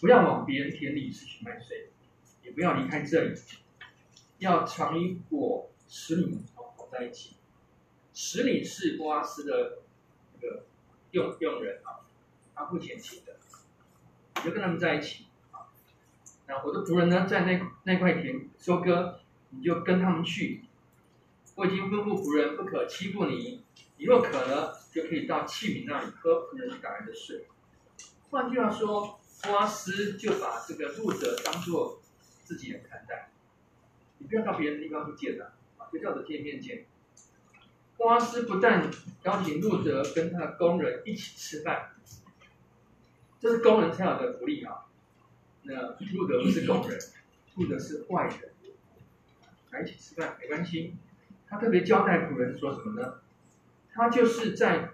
[0.00, 1.90] 不要往别人田里拾取麦穗。”
[2.44, 3.38] 也不要离开这里，
[4.38, 7.36] 要常与我使女好好在一起。
[8.14, 9.82] 使女是波斯的
[10.32, 10.64] 那个
[11.10, 12.08] 佣佣人啊，
[12.54, 13.36] 他付钱请的，
[14.36, 15.26] 你就跟他们在一起
[16.48, 20.64] 然后我的仆人呢，在那那块田收割，你就跟他们去。
[21.54, 23.62] 我已经吩咐仆人不可欺负你，
[23.98, 27.46] 你若渴了，就可以到器皿那里喝仆人打来的水。
[28.30, 32.00] 换句话说，波阿斯就把这个路德当做。
[32.48, 33.28] 自己人看待，
[34.16, 36.86] 你不要到别人的地方去见的，啊，就叫做见面见。
[37.98, 38.90] 波阿斯不但
[39.24, 41.90] 邀请路德跟他的工人一起吃饭，
[43.38, 44.86] 这是工人才有的福利啊。
[45.70, 46.98] 那不得不是工人，
[47.54, 48.50] 不得是坏人，
[49.70, 50.94] 来一起吃饭没关系。
[51.46, 53.20] 他特别交代仆人说什么呢？
[53.92, 54.92] 他就是在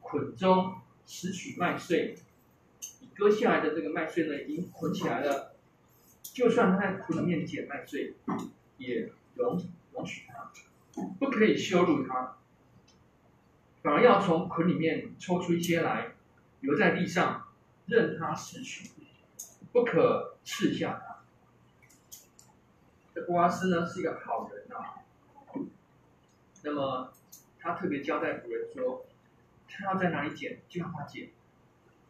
[0.00, 2.16] 捆中拾取麦穗，
[3.00, 5.54] 你割下来的这个麦穗呢，已经捆起来了。
[6.22, 8.14] 就算他在捆里面捡麦穗，
[8.78, 10.50] 也容容许他，
[11.20, 12.36] 不可以羞辱他，
[13.80, 16.14] 反而要从捆里面抽出一些来，
[16.60, 17.46] 留在地上，
[17.86, 18.90] 任他拾取，
[19.76, 21.18] 不可斥下他。
[23.14, 25.04] 这波阿斯呢是一个好人啊，
[26.64, 27.12] 那么
[27.60, 29.04] 他特别交代仆人说，
[29.68, 31.28] 他要在哪里捡就让他捡，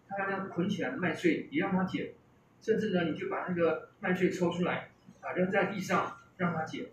[0.08, 2.14] 他要让捆起来的麦穗也让他捡，
[2.60, 6.92] 甚至呢，你就把那个麦穗抽出来，啊，扔在地上让他捡。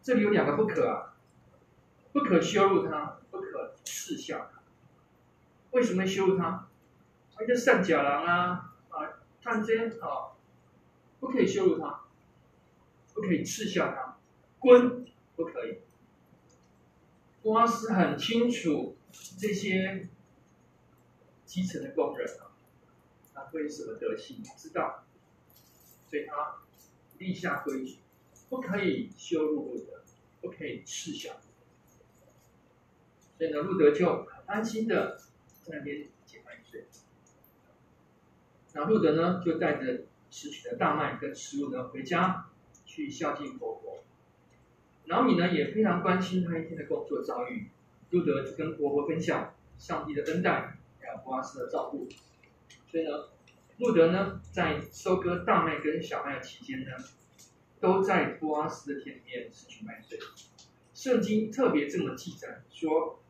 [0.00, 1.16] 这里有两个不可啊，
[2.12, 4.62] 不可羞辱他，不可耻笑他。
[5.72, 6.68] 为什么羞辱他？
[7.34, 10.38] 他就善假郎啊，啊，探监啊，
[11.18, 12.04] 不可以羞辱他，
[13.12, 14.16] 不可以耻笑他，
[14.60, 15.78] 滚，不可以。
[17.42, 18.96] 波阿斯很清楚
[19.38, 20.08] 这些
[21.44, 22.54] 基层的工人啊，
[23.34, 25.04] 他会什么德行，知道，
[26.08, 26.60] 所以他
[27.18, 27.98] 立下规矩，
[28.48, 30.04] 不可以羞辱路德，
[30.40, 31.40] 不可以耻笑。
[33.36, 35.18] 所以呢，路德就很安心的
[35.64, 36.08] 在那边。
[38.74, 42.46] 那路德呢，就带着拾取的大麦跟食物呢回家
[42.86, 44.02] 去孝敬婆婆。
[45.04, 47.68] 老米呢也非常关心他一天的工作遭遇，
[48.10, 52.08] 路德就跟婆婆分享上帝的恩待，还有波阿斯的照顾。
[52.90, 53.28] 所以呢，
[53.78, 56.90] 路德呢在收割大麦跟小麦的期间呢，
[57.80, 60.18] 都在波阿斯的田里面拾取麦穗。
[60.94, 63.20] 圣经特别这么记载说，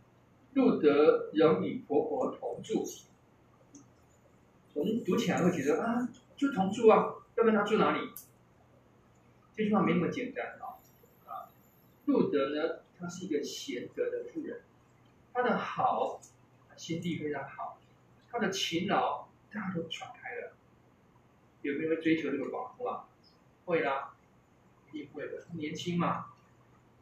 [0.52, 2.84] 路德仍与婆婆同住。
[4.74, 8.10] 我们读起来会觉得啊，就同住啊，要不然他住哪里？
[9.54, 10.80] 这句话没那么简单啊。
[11.26, 11.50] 啊
[12.06, 14.62] 路德呢，他是一个贤德的妇人，
[15.32, 16.20] 他的好，
[16.76, 17.78] 心地非常好，
[18.30, 20.52] 他的勤劳，大家都传开了。
[21.60, 23.04] 有没有追求这个寡妇啊？
[23.66, 24.14] 会啦，
[24.90, 25.44] 一定会的。
[25.46, 26.26] 他年轻嘛，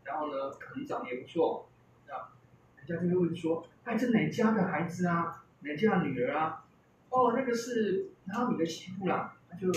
[0.04, 1.68] 然后呢，可能长得也不错，
[2.08, 2.34] 啊，
[2.76, 5.44] 人家就会问说：“哎，这哪家的孩子啊？
[5.60, 6.64] 哪家的女儿啊？”
[7.10, 9.70] 哦，那个是拿俄米的媳妇啦，就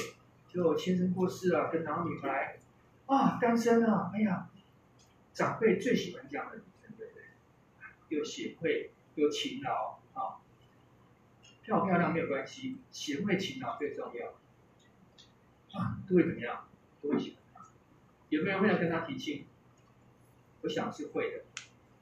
[0.48, 2.58] 就先生过世了，跟拿俄米回来，
[3.08, 4.50] 啊，单身啊，哎呀。
[5.34, 7.24] 长辈最喜欢这样的女生，对不对？
[8.10, 10.38] 又贤惠又勤劳啊，
[11.63, 14.28] 漂不漂亮没有关系，贤惠勤劳最重要。
[15.76, 16.67] 啊，都会怎么样？
[17.02, 17.67] 都会喜欢她。
[18.30, 19.48] 有没有人会来跟她提亲？
[20.62, 21.46] 我想是会的，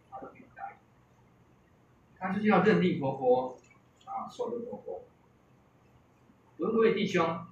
[0.10, 0.76] 她都不用答应。
[2.20, 3.58] 她就是要认定婆婆
[4.04, 5.06] 啊，守着婆婆。
[6.70, 7.46] 各位弟兄，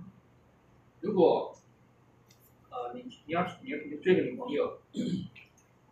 [1.01, 1.57] 如果
[2.69, 4.79] 呃你你要你要你追个女朋友。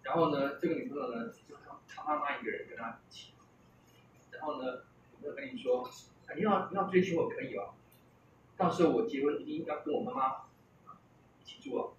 [0.03, 3.33] 然后呢，这个女朋友呢，就他他妈妈一个人跟他一起。
[4.31, 4.83] 然后呢，
[5.21, 7.73] 我跟你说，啊、你要你要追求我可以哦，
[8.55, 10.43] 到时候我结婚一定要跟我妈妈
[11.41, 11.93] 一起住哦。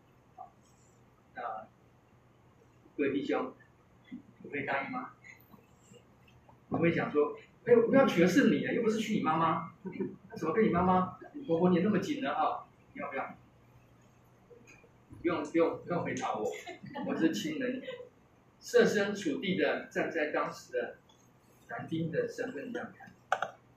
[1.34, 1.66] 那
[2.96, 3.52] 各位弟兄，
[4.10, 5.10] 你会答应吗？
[6.68, 7.36] 我会想说，
[7.68, 9.74] 哎，不要全是你啊，又不是娶你妈妈。
[10.30, 12.32] 那怎么跟你妈妈、婆婆黏那么紧呢？
[12.32, 13.36] 啊，你要不要？
[15.20, 16.50] 不用不用不用回答我，
[17.06, 17.82] 我是亲人，
[18.58, 20.96] 设身处地的站在当时的
[21.68, 23.12] 男丁的身份这样看。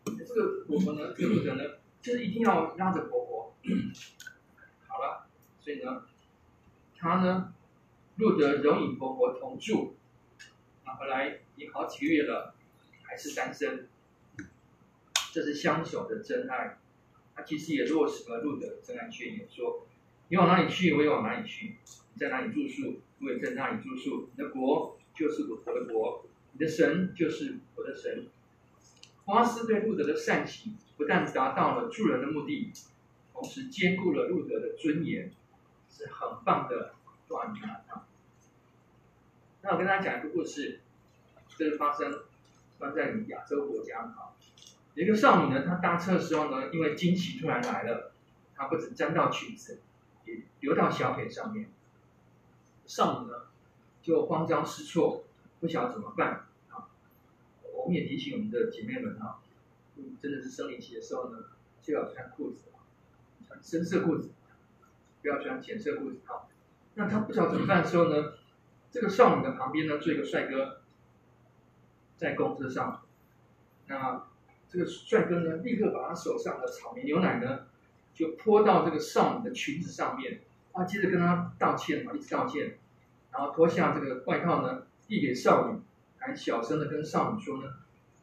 [0.06, 1.64] 这个婆婆呢，这个路德呢，
[2.02, 3.54] 就是一定要拉着婆婆。
[4.88, 5.28] 好了，
[5.60, 6.06] 所以呢，
[6.98, 7.54] 他呢，
[8.16, 9.98] 路德仍与婆婆同住，
[10.86, 12.56] 啊，后来也好几个月了，
[13.12, 13.90] 还是单身。
[15.34, 16.78] 这是相守的真爱，
[17.36, 19.86] 他其实也落实了路德的真爱宣言，说。
[20.30, 21.74] 你往哪里去，我也往哪里去；
[22.14, 24.30] 你在哪里住宿，我也在哪里住宿。
[24.34, 28.30] 你的国就是我的国，你的神就是我的神。
[29.26, 32.72] 波阿斯对路德的善行，不但达到了助人的目的，
[33.34, 35.34] 同时兼顾了路德的尊严，
[35.90, 36.94] 是很棒的
[37.28, 37.50] 断
[37.90, 38.08] 啊！
[39.64, 40.80] 那我跟大家讲一个故事，
[41.58, 42.24] 这是发生
[42.82, 44.36] 发生在亚洲国家啊。
[44.96, 48.12] 一个少女呢，她搭车的时候呢，因为经期突然来了，
[48.56, 49.80] 她不止沾到裙子。
[50.24, 51.72] 也流到小腿上面，
[52.86, 53.48] 少女呢
[54.04, 55.24] 就慌张失措，
[55.60, 56.88] 不晓得怎么办啊。
[57.74, 59.40] 我们也提醒我们的姐妹们啊，
[60.20, 61.40] 真的是生理期的时候呢，
[61.82, 62.66] 就要穿裤子，
[63.48, 64.30] 穿深色裤子，
[65.24, 66.46] 不要穿浅色裤子啊。
[66.94, 68.34] 那她不晓得怎么办的时候呢，
[68.92, 70.81] 这个少女的旁边呢，坐一个帅哥，
[72.22, 73.02] 在公车上，
[73.88, 74.28] 那
[74.70, 77.66] 这个帅哥呢，立刻把他手上的草莓牛奶呢。
[78.14, 80.42] 就泼到这个少女的裙子上面，
[80.74, 82.78] 啊，接着跟她道歉嘛，一直道歉，
[83.32, 85.80] 然后脱下这个外套呢，递给少女，
[86.18, 87.72] 还小声的跟少女说呢，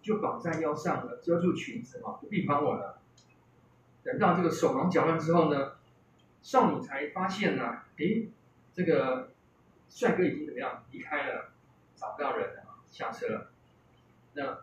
[0.02, 3.00] 就绑在腰上了，遮住裙子嘛，不必帮我了。
[4.04, 5.72] 等到这个手忙脚乱之后呢，
[6.42, 8.28] 少女才发现呢、啊，诶，
[8.74, 9.30] 这个
[9.88, 11.52] 帅哥已经怎么样离开了，
[11.96, 13.50] 找不到人了，下车了。
[14.38, 14.60] 那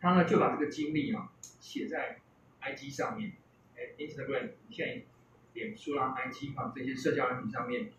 [0.00, 2.18] 他呢就把这个经历啊写在
[2.62, 3.32] IG 上面。
[3.76, 5.02] 哎 Instagram，现在
[5.52, 7.92] 脸书啦、IG 啊这些社交媒体上面，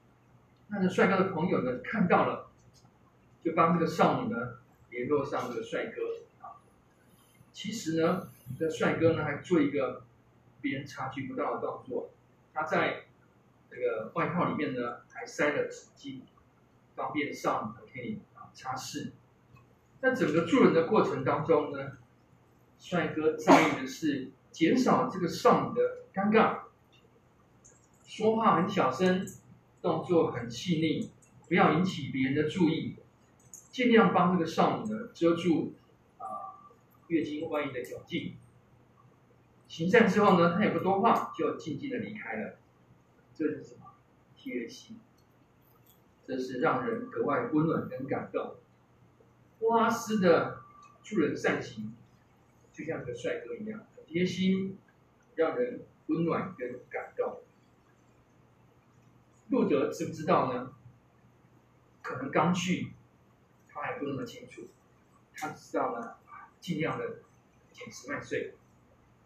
[0.69, 2.49] 那个帅哥的朋友呢看到了，
[3.43, 4.57] 就帮这个少女呢
[4.89, 6.01] 联络上这个帅哥
[6.41, 6.63] 啊。
[7.51, 10.05] 其实呢，这帅哥呢还做一个
[10.61, 12.11] 别人察觉不到的动作，
[12.53, 13.03] 他在
[13.69, 16.21] 这个外套里面呢还塞了纸巾，
[16.95, 19.11] 方便少女可以啊擦拭。
[20.05, 21.93] 在整个助人的过程当中呢，
[22.77, 26.59] 帅哥在意的是减少这个少女的尴尬，
[28.05, 29.25] 说话很小声，
[29.81, 31.09] 动作很细腻，
[31.47, 32.97] 不要引起别人的注意，
[33.71, 35.73] 尽量帮这个少女呢遮住
[36.19, 36.69] 啊
[37.07, 38.35] 月经外溢的窘境。
[39.67, 42.59] 行善之后呢，他也不多话，就静静的离开了。
[43.33, 43.87] 这是什么？
[44.37, 44.99] 贴心，
[46.27, 48.57] 这是让人格外温暖跟感动。
[49.65, 50.61] 波阿斯的
[51.03, 51.91] 助人善行，
[52.71, 54.77] 就像一个帅哥一样，很贴心，
[55.33, 57.41] 让人温暖跟感动。
[59.49, 60.71] 路德知不知道呢？
[62.03, 62.91] 可能刚去，
[63.67, 64.67] 他还不那么清楚。
[65.35, 66.17] 他知道呢，
[66.59, 67.15] 尽量的
[67.73, 68.53] 减十万岁。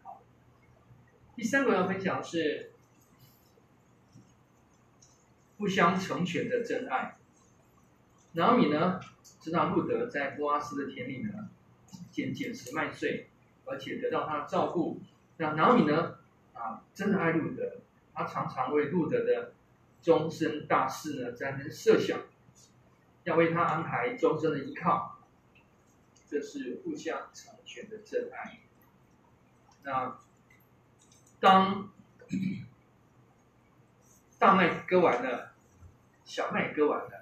[0.02, 0.22] 好，
[1.36, 2.72] 第三个要分享的是
[5.58, 7.19] 互相成全的真爱。
[8.32, 9.00] 拿米呢，
[9.40, 11.48] 知道路德在波阿斯的田里呢，
[12.10, 13.28] 捡捡拾麦穗，
[13.64, 15.00] 而且得到他的照顾。
[15.38, 16.18] 那拿米呢，
[16.52, 17.78] 啊，真的爱路德，
[18.14, 19.52] 他常常为路德的
[20.02, 22.20] 终身大事呢，在那设想，
[23.24, 25.18] 要为他安排终身的依靠。
[26.28, 28.60] 这是互相成全的真爱。
[29.82, 30.16] 那
[31.40, 31.90] 当
[34.38, 35.52] 大麦割完了，
[36.24, 37.19] 小麦割完了。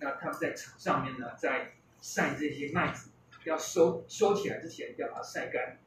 [0.00, 3.10] 那他们在场上面呢，在晒这些麦子，
[3.44, 5.78] 要收收起来之前，要把它晒干，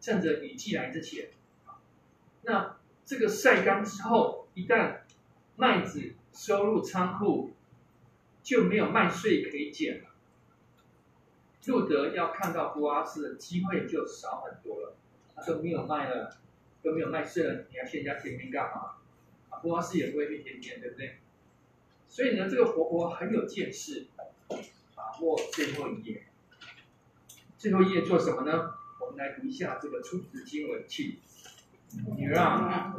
[0.00, 1.28] 趁着雨季来之前。
[2.42, 5.00] 那这个晒干之后，一旦
[5.56, 7.52] 麦子收入仓库，
[8.42, 10.08] 就没有麦穗可以捡了。
[11.66, 14.96] 路德要看到波阿斯的机会就少很多了。
[15.36, 16.38] 他说没有麦了，
[16.82, 18.96] 都没有麦穗了，你要去人家田边干嘛？
[19.50, 21.18] 啊，波阿斯也不会去田边，对不对？
[22.08, 24.06] 所以呢，这个婆婆很有见识，
[24.94, 26.22] 把握最后一页。
[27.56, 28.70] 最后一页做什么呢？
[29.00, 31.20] 我们来读一下这个出自经文去。
[32.16, 32.94] 女儿啊，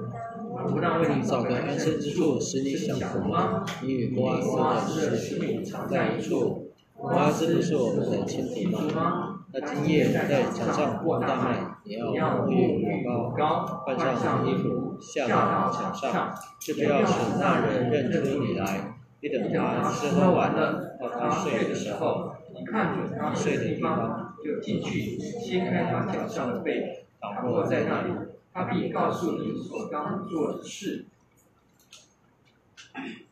[0.49, 3.64] 我不但为你找个安身之处，使你享福吗？
[3.84, 6.74] 你与波阿斯的事情常在一处。
[6.95, 9.45] 波阿斯不是我们的亲戚吗？
[9.53, 18.88] 那今夜在场上过大麦，你要沐浴抹膏，换上衣服，下到墙上，就不要使那人认出你来。
[19.22, 28.13] 你等他吃喝完了，到他睡的时候，你看准他睡的地方，就进去掀开他脚上的被，躺卧在那里，
[28.53, 31.05] 他必告诉你所当做的事。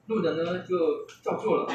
[0.08, 1.74] 路德呢就照做了。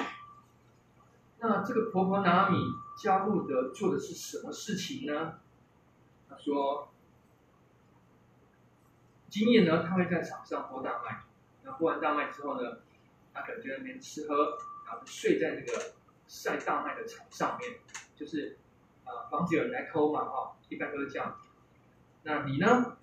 [1.41, 2.59] 那这个婆婆拿米
[3.03, 5.39] 教路德做的是什么事情呢？
[6.29, 6.89] 他说，
[9.31, 11.23] 今夜呢他会在场上播大麦，
[11.65, 12.77] 那播完大麦之后呢？
[13.35, 15.95] 他可能就在那边吃喝，然后睡在那个
[16.26, 17.78] 晒大麦的场上面，
[18.14, 18.59] 就是
[19.05, 21.41] 啊，防止有人来偷嘛，哈，一般都是这样。
[22.22, 22.99] 那你呢，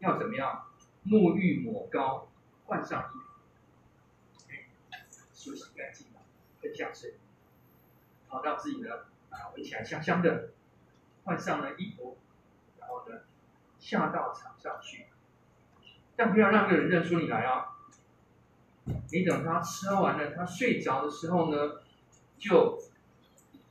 [0.00, 0.64] 要怎么样？
[1.06, 2.28] 沐浴抹膏，
[2.66, 4.66] 换上衣服，哎，
[5.32, 6.20] 梳洗干净了，
[6.60, 7.14] 跟下水，
[8.26, 8.90] 好让自己呢
[9.30, 10.50] 啊闻起来香香的，
[11.24, 12.18] 换上了衣服，
[12.78, 13.20] 然后呢
[13.78, 15.06] 下到场上去，
[16.14, 17.77] 但不要让这个人认出你来啊。
[19.10, 21.80] 你等他吃完了，他睡着的时候呢，
[22.38, 22.78] 就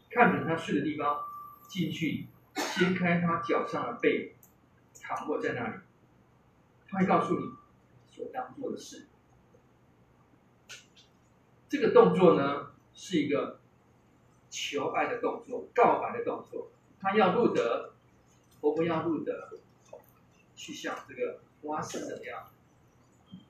[0.10, 1.22] 看准他睡的地方，
[1.68, 4.36] 进去掀开他脚上的被，
[5.02, 5.74] 躺卧在那里。
[6.90, 7.52] 他会告诉你
[8.10, 9.08] 所当做的事。
[11.70, 13.60] 这个动作呢，是一个
[14.50, 16.72] 求爱的动作，告白的动作。
[17.00, 17.94] 他要入德，
[18.60, 19.50] 婆婆要入德，
[20.56, 22.50] 去向这个波阿斯怎么样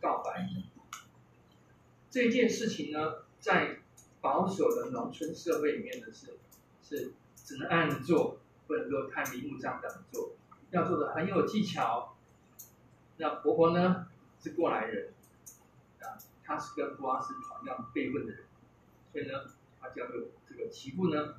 [0.02, 0.50] 告白。
[2.18, 3.78] 这件事情呢，在
[4.22, 6.40] 保守的农村社会里面呢是，
[6.82, 10.32] 是只能按做，不能够太明目张胆的做，
[10.72, 12.16] 要做的很有技巧。
[13.18, 14.08] 那婆婆呢
[14.42, 15.14] 是过来人，
[16.00, 18.46] 啊，她是跟波阿斯同样辈分的人，
[19.12, 20.16] 所以呢，她叫做
[20.50, 21.36] 这个媳妇呢，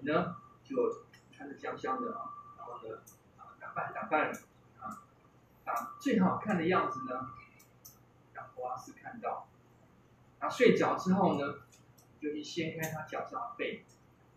[0.00, 3.00] 你呢就穿的香香的啊，然后呢
[3.36, 4.32] 啊打扮打扮
[4.80, 5.02] 啊，
[5.62, 7.28] 把最好看的样子呢，
[8.32, 9.46] 让波阿斯看到。
[10.38, 11.54] 他睡着之后呢，
[12.20, 13.84] 就去掀开他脚上的被，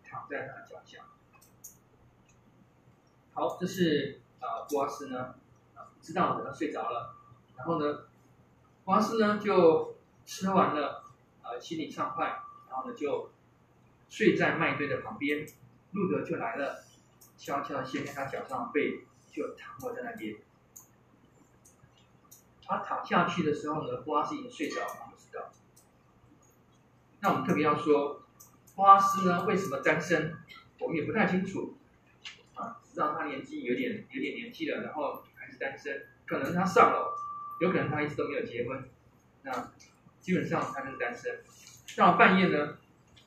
[0.04, 1.06] 躺在他脚下。
[3.34, 5.36] 好，这是啊，波阿斯呢
[5.76, 7.16] 啊，知道的，他睡着了。
[7.56, 8.06] 然后呢，
[8.86, 11.04] 波阿斯呢就吃完了，
[11.42, 13.32] 啊，心里畅快，然后呢就
[14.10, 15.48] 睡在麦堆的旁边。
[15.92, 16.84] 路德就来了，
[17.36, 20.38] 悄悄掀开他脚上的被，就躺卧在那边。
[22.64, 25.09] 他躺下去的时候呢，波阿斯已经睡着了，
[27.22, 28.24] 那我们特别要说，
[28.76, 30.34] 波阿斯呢为什么单身，
[30.80, 31.78] 我们也不太清楚。
[32.56, 37.14] 啊，知道他年纪有点有点年纪了，然后还是单身，可能他上了，
[37.62, 38.90] 有可能他一直都没有结婚。
[39.44, 39.72] 那
[40.20, 41.42] 基本上他就是单身。
[41.98, 42.78] 到半夜呢，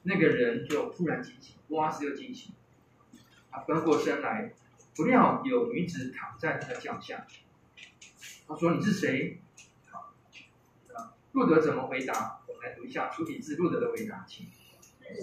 [0.04, 2.52] 那个人就突然惊醒，波阿斯又惊醒，
[3.50, 4.54] 他，翻过身来，
[4.96, 7.26] 不料有女子躺在他的脚下。
[8.46, 9.40] 他说：“你是谁？”
[9.90, 10.12] 好，
[10.94, 12.41] 啊，路德怎么回答？
[12.62, 14.46] 来读一下出体字路德的回答，请。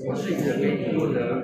[0.05, 1.41] 我是你的婢女路德。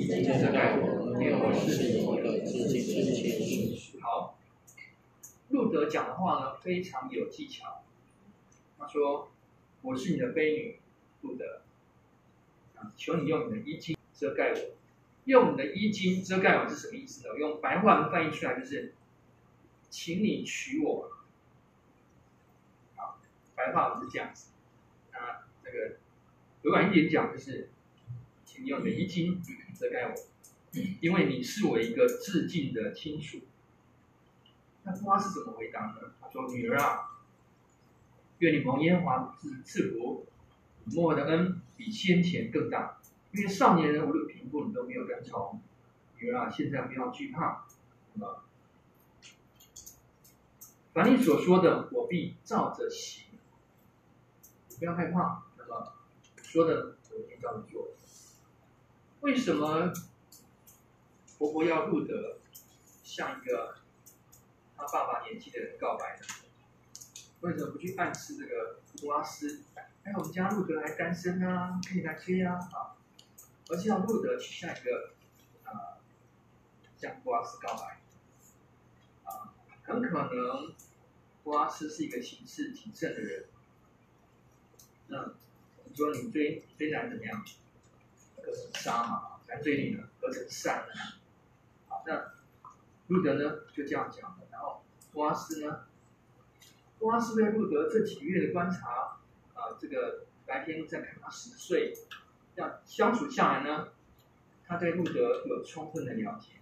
[0.00, 0.76] 接着来，
[1.16, 4.00] 念我是你的。
[4.00, 4.36] 好，
[5.50, 7.84] 路德讲的话呢，非常有技巧。
[8.76, 9.30] 他说
[9.82, 10.80] ：“我是你的婢女
[11.20, 11.60] 路德。
[12.74, 14.58] 啊，求你用你的衣襟遮盖我。
[15.26, 17.34] 用你的衣襟遮盖我是什么意思呢？
[17.38, 18.92] 用白话翻译出来就是。”
[19.88, 21.10] 请你娶我，
[23.66, 24.52] 白话文是这样子。
[25.12, 25.96] 那这个
[26.62, 27.70] 委婉一点讲就是，
[28.44, 29.42] 请你用你的衣襟
[29.74, 30.14] 遮盖我，
[31.00, 33.40] 因为你是我一个致敬的亲属。
[34.84, 36.12] 那他是怎么回答呢？
[36.20, 37.18] 他说：“女儿啊，
[38.38, 40.26] 愿你蒙耶和华赐赐福，
[40.84, 43.00] 莫的恩比先前更大，
[43.32, 45.60] 因为少年人无论贫富你都没有跟从。
[46.18, 47.66] 女儿啊，现在不要惧怕，
[48.14, 48.42] 那么。”
[50.94, 53.25] 凡你所说的，我必照着行。
[54.78, 55.94] 不要害怕，那么
[56.42, 57.88] 说的我一定照着做。
[59.20, 59.92] 为什么
[61.38, 62.38] 婆婆要路德
[63.02, 63.78] 向一个
[64.76, 66.26] 他爸爸年纪的人告白呢？
[67.40, 69.62] 为什么不去暗示这个布拉斯？
[70.04, 72.54] 哎，我们家路德还单身啊，可以来追啊！
[72.54, 72.96] 啊，
[73.70, 75.10] 而且要路德去向一个
[75.64, 75.98] 啊，
[76.98, 78.00] 向布拉斯告白
[79.24, 79.54] 啊，
[79.84, 80.74] 很可能。
[81.42, 83.46] 布拉斯是一个行事谨慎的人。
[85.08, 85.32] 那
[85.84, 87.44] 你说你追追男怎么样？
[88.42, 90.94] 可是杀嘛，来追你呢，何成善呢？
[91.88, 92.32] 好，那
[93.08, 94.38] 路德呢就这样讲了。
[94.50, 94.82] 然后
[95.12, 95.86] 托阿斯呢，
[96.98, 99.18] 托阿斯对路德这几个月的观察
[99.54, 101.94] 啊，这个白天在看他十岁，
[102.54, 103.88] 这样相处下来呢，
[104.66, 106.52] 他对路德有充分的了解，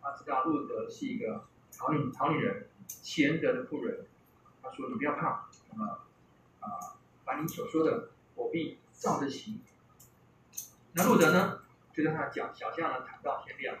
[0.00, 1.44] 他知道路德是一个
[1.78, 4.06] 好女好女人，贤德的妇人。
[4.64, 5.98] 他说：“你不要怕，那么
[6.60, 6.70] 啊，
[7.40, 9.60] 你所说的，我必照着行。”
[10.94, 11.60] 那路德呢，
[11.94, 13.78] 就跟他讲，小象呢躺到天亮，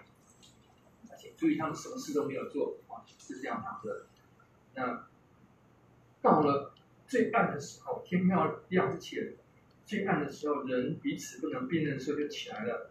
[1.10, 4.06] 而且注意他们什么事都没有做啊，是这样躺着。
[4.74, 5.06] 那
[6.22, 6.72] 到了
[7.06, 9.34] 最暗的时候，天要亮之前，
[9.84, 12.90] 最暗的时候，人彼此不能辨认的时候就起来了。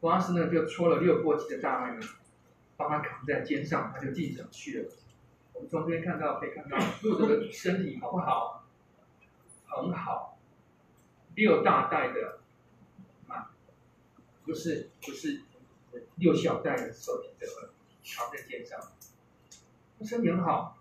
[0.00, 2.00] 波阿斯呢，就搓了六簸箕的大麦呢，
[2.78, 4.88] 帮他扛在肩上，他就进城去了。
[5.52, 8.59] 我们从这边看到，可以看到路德的身体好不好？
[9.70, 10.38] 很好，
[11.34, 12.40] 六大袋的
[13.28, 13.52] 啊，
[14.44, 15.42] 不是不是
[16.16, 17.46] 六小袋的手提的，
[18.04, 18.78] 扛在肩上，
[19.98, 20.76] 他身体很好。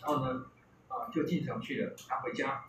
[0.00, 0.46] 然后呢，
[0.88, 1.94] 啊，就进城去了。
[2.08, 2.64] 他回家，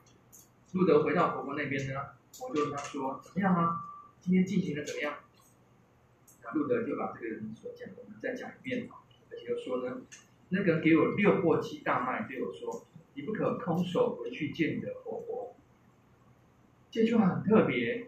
[0.74, 2.02] 路德回到婆婆那边呢，
[2.42, 3.86] 我就跟他说：“怎么样啊？
[4.20, 5.16] 今天进行的怎么样？”
[6.54, 8.90] 路德就把这个人所讲的，我们再讲一遍，
[9.30, 10.02] 而且又说呢。
[10.50, 15.56] 那个人给我六簸箕大麦，对我说：“你不可空手回去见你的婆婆。”
[16.92, 18.08] 这句话很特别。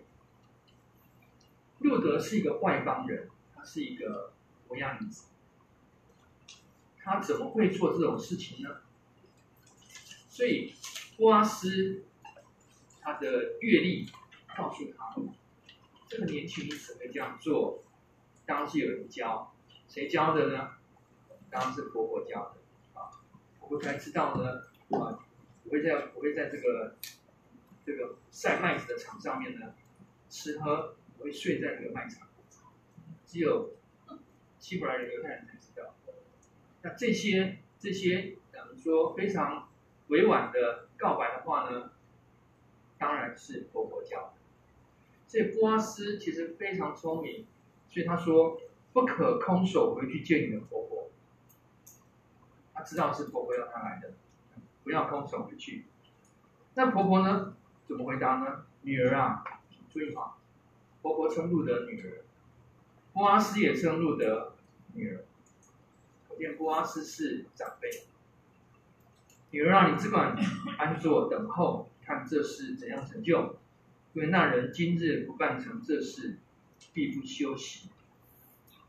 [1.79, 4.31] 路德是一个外邦人，他是一个
[4.69, 5.25] 摩押女子，
[6.97, 8.69] 他怎么会做这种事情呢？
[10.29, 10.73] 所以
[11.17, 12.05] 波阿斯
[13.01, 14.09] 他的阅历
[14.55, 15.15] 告诉他，
[16.07, 17.83] 这个年轻女子会这样做，
[18.45, 19.53] 当然是有人教，
[19.89, 20.69] 谁教的呢？
[21.49, 22.61] 当然是婆婆教的
[22.97, 23.11] 啊，
[23.59, 25.19] 婆婆才知道呢啊，
[25.63, 26.95] 不会在不会在这个
[27.85, 29.73] 这个晒麦子的场上面呢
[30.29, 32.27] 吃喝，不会睡在这个麦场，
[33.25, 33.73] 只有
[34.59, 35.95] 希伯来人犹太人才知道。
[36.81, 39.69] 那这些这些咱们说非常
[40.07, 41.91] 委婉的告白的话呢，
[42.97, 44.33] 当然是婆婆教的。
[45.27, 47.47] 所以波阿斯其实非常聪明，
[47.89, 48.61] 所以他说
[48.91, 51.09] 不可空手回去见你的婆婆。
[52.73, 54.13] 他知道是婆婆要他来的，
[54.83, 55.85] 不要空手回去。
[56.75, 57.55] 那婆婆呢？
[57.87, 58.65] 怎么回答呢？
[58.81, 59.43] 女儿啊，
[59.89, 60.39] 注意好，
[61.01, 62.23] 婆婆称路德女儿，
[63.13, 64.55] 波阿斯也称路德
[64.93, 65.25] 女儿。
[66.27, 67.89] 可见波阿斯是长辈。
[69.51, 70.35] 女儿啊，你只管
[70.77, 73.57] 安坐等候，看这事怎样成就。
[74.13, 76.37] 因为那人今日不办成这事，
[76.93, 77.89] 必不休息。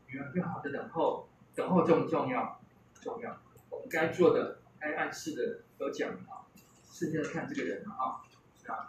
[0.07, 2.59] 女儿，就好的等候，等候重不重要？
[3.01, 3.37] 重要。
[3.69, 6.45] 我们该做的、该暗示的都讲了啊。
[6.91, 8.21] 剩下的看这个人了啊，
[8.67, 8.87] 啊，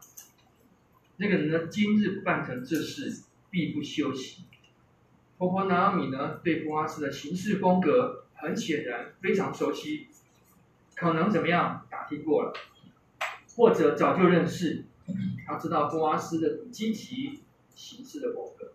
[1.17, 4.45] 那个人呢，今日办成这事，必不休息。
[5.39, 10.09] 婆婆拿俄米呢，对波阿斯的行事风格，很显然非常熟悉，
[10.95, 12.53] 可能怎么样打听过了，
[13.57, 14.85] 或者早就认识，
[15.47, 17.43] 他知道波阿斯的积极
[17.75, 18.73] 行事的风格。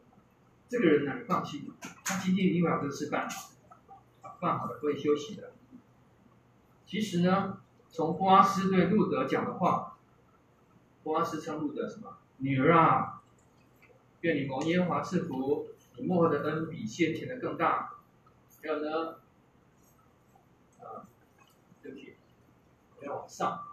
[0.68, 1.72] 这个人呢，你放心，
[2.04, 3.30] 他今天一定会把这事办
[4.22, 5.51] 好，办好了会休息的。
[6.92, 9.96] 其实呢，从波阿斯对路德讲的话，
[11.04, 12.18] 波阿斯称路德什么？
[12.40, 13.22] 女儿啊，
[14.20, 15.70] 愿你蒙耶和华赐福。
[15.96, 17.94] 你幕后的恩比先前的更大，
[18.62, 19.20] 还有呢，
[20.82, 21.08] 啊，
[21.82, 22.18] 对不起，
[23.00, 23.64] 我要往上，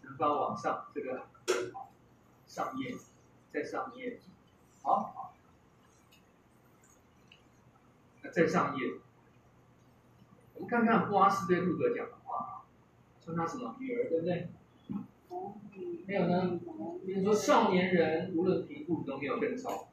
[0.00, 1.26] 能帮往上，这个
[2.46, 2.96] 上页，
[3.52, 4.18] 再上页，
[4.82, 5.34] 好，好，
[8.22, 8.94] 那再上页，
[10.56, 12.50] 我们看看布阿斯对路德讲的话啊，
[13.24, 14.48] 说他什么女儿，对不对？
[16.06, 16.58] 还有呢，
[17.04, 19.88] 比如说少年人无论贫富都没有更超。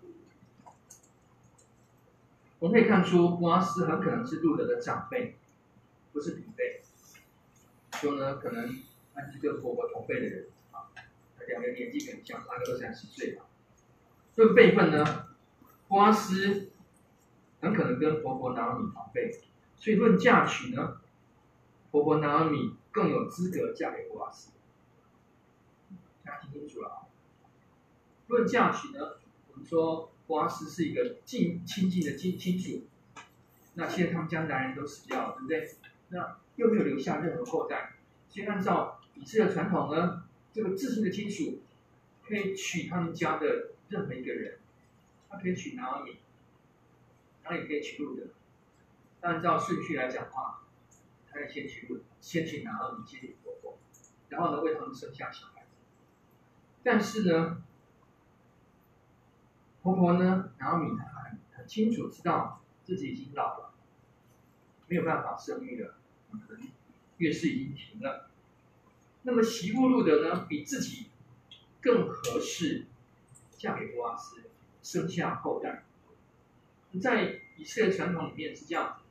[2.59, 5.35] 我们可以看出，布阿斯很可能是路德的长辈，
[6.13, 6.81] 不是平辈。
[7.95, 8.79] 说呢，可能
[9.13, 10.87] 他是跟婆婆同辈的人啊，
[11.45, 13.45] 两个年纪可能相差个二三十岁吧。
[14.35, 15.27] 论辈分呢，
[15.89, 16.69] 布阿斯
[17.59, 19.41] 很可能跟婆婆拿俄米同辈，
[19.83, 21.01] 所以论嫁娶呢，
[21.91, 24.51] 婆婆拿俄米更有资格嫁给波阿斯。
[26.23, 26.95] 大家听清楚了啊。
[28.27, 29.17] 论嫁娶呢，
[29.51, 30.09] 我们说。
[30.25, 32.83] 波阿斯是一个近亲近的亲亲属，
[33.73, 35.69] 那现在他们家男人都死掉了，对不对？
[36.07, 37.95] 那又没有留下任何后代，
[38.29, 40.23] 所以按照以色列传统呢，
[40.53, 41.59] 这个至亲的亲属
[42.25, 44.59] 可以娶他们家的任何一个人，
[45.29, 46.15] 他可以娶拿俄米，
[47.43, 48.23] 他也可以娶路德。
[49.23, 50.61] 按照顺序来讲的话，
[51.31, 53.77] 他要先去问，先去拿俄米，先娶婆婆，
[54.27, 55.67] 然后呢为他们生下小孩子。
[56.83, 57.63] 但是呢，
[59.81, 63.73] 婆婆呢，拿俄米她很很清楚知道自己已经老了，
[64.87, 65.95] 没有办法生育了，
[66.31, 66.67] 可能
[67.17, 68.29] 月事已经停了。
[69.21, 71.07] 那么媳妇路德呢，比自己
[71.79, 72.87] 更合适
[73.51, 74.43] 嫁给波阿斯，
[74.81, 75.85] 生下后代。
[77.01, 79.02] 在以色列传统里面是这样子，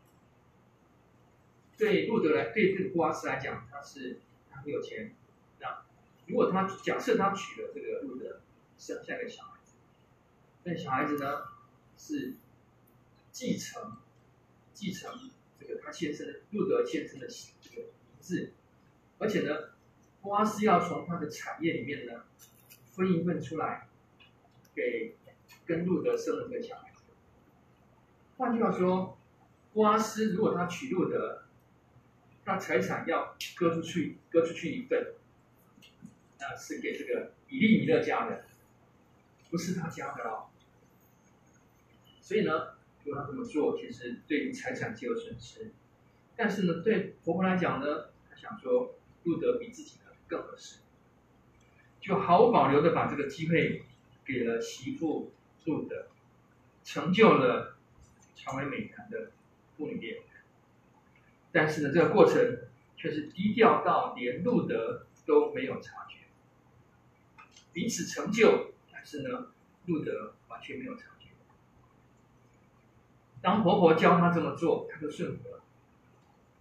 [1.83, 5.17] 对路德来，对这个波阿斯来讲，他是他很有钱，
[5.59, 5.83] 那
[6.29, 8.41] 如果他假设他娶了这个路德，
[8.79, 9.73] 生下一个小孩子。
[10.63, 11.43] 那小孩子呢，
[11.99, 12.35] 是
[13.33, 13.97] 继承
[14.73, 15.29] 继承
[15.59, 17.27] 这个他先生路德先生的
[17.61, 18.53] 这个名字，
[19.19, 19.71] 而且呢，
[20.21, 22.23] 波阿斯要从他的产业里面呢
[22.93, 23.89] 分一份出来，
[24.73, 25.17] 给
[25.67, 27.03] 跟路德生了这个小孩子。
[28.37, 29.19] 换句话说，
[29.73, 31.43] 波阿斯如果他娶路德，
[32.45, 35.15] 那财产要割出去，割出去一份，
[36.41, 38.45] 那是给这个以利米勒家的，
[39.49, 40.47] 不是他家的哦。
[42.21, 42.75] 所以呢，
[43.05, 45.71] 如果他这么做，其实对于财产就有损失。
[46.35, 50.79] 但是呢，对婆婆来讲呢，她想说路德比自己呢更合适，
[52.01, 53.85] 就毫无保留的把这个机会
[54.25, 55.33] 给了媳妇
[55.67, 56.09] 路德，
[56.83, 57.77] 成就了
[58.35, 59.31] 成为美男的
[59.77, 60.23] 妇女恋。
[61.53, 62.61] 但是呢，这个过程
[62.97, 66.19] 却是低调到连路德都没有察觉，
[67.73, 69.53] 彼此成就，但是呢，
[69.87, 71.29] 路德完全没有察觉。
[73.43, 75.63] 当婆婆教她这么做，她就顺服了。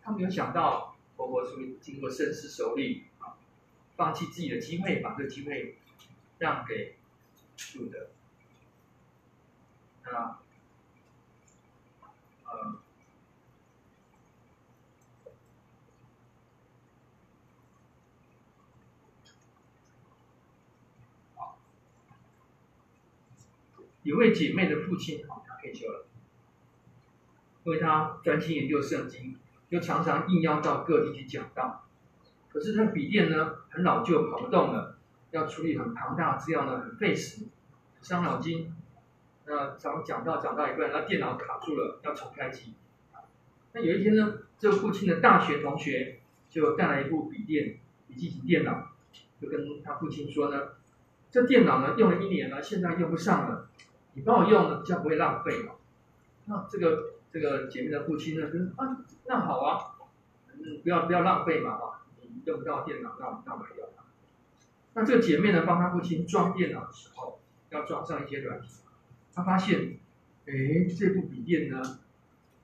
[0.01, 3.37] 她没有想到婆婆是会经过深思熟虑啊，
[3.95, 5.77] 放弃自己的机会，把这个机会
[6.39, 6.97] 让给
[7.75, 8.09] 路德。
[10.11, 10.41] 啊，
[12.45, 12.79] 呃，
[24.03, 26.05] 有位姐妹的父亲，好，他退休了。
[27.63, 29.37] 因为他专心研究圣经，
[29.69, 31.85] 又常常应邀到各地去讲道。
[32.49, 34.97] 可是他笔电呢很老旧，跑不动了，
[35.29, 37.45] 要处理很庞大的资料呢，很费时，
[38.01, 38.75] 伤脑筋。
[39.45, 42.73] 那讲讲到讲到一半，那电脑卡住了，要重开机。
[43.73, 47.77] 那有一天呢，这父亲的大学同学就带来一部笔电
[48.07, 48.89] 笔记型电脑，
[49.39, 50.69] 就跟他父亲说呢，
[51.29, 53.69] 这电脑呢用了一年了，现在用不上了，
[54.13, 55.73] 你帮我用呢，这样不会浪费嘛？
[56.45, 57.13] 那这个。
[57.33, 59.95] 这个姐妹的父亲呢，就说啊，那好啊，
[60.51, 64.03] 嗯，不要不要浪费嘛，哈，你用不到电脑，那我们干嘛要它？
[64.95, 67.39] 那这个姐妹呢，帮她父亲装电脑的时候，
[67.69, 68.67] 要装上一些软体，
[69.33, 69.97] 她发现，
[70.45, 70.53] 哎，
[70.99, 71.99] 这部笔电呢，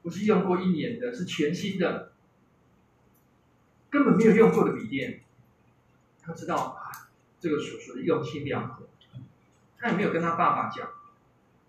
[0.04, 2.12] 不是用过一年的，是全新的，
[3.90, 5.22] 根本没有用过的笔电。
[6.24, 7.08] 他知道啊，
[7.40, 8.84] 这个叔叔的用心良苦，
[9.78, 10.90] 他也没有跟他爸爸讲，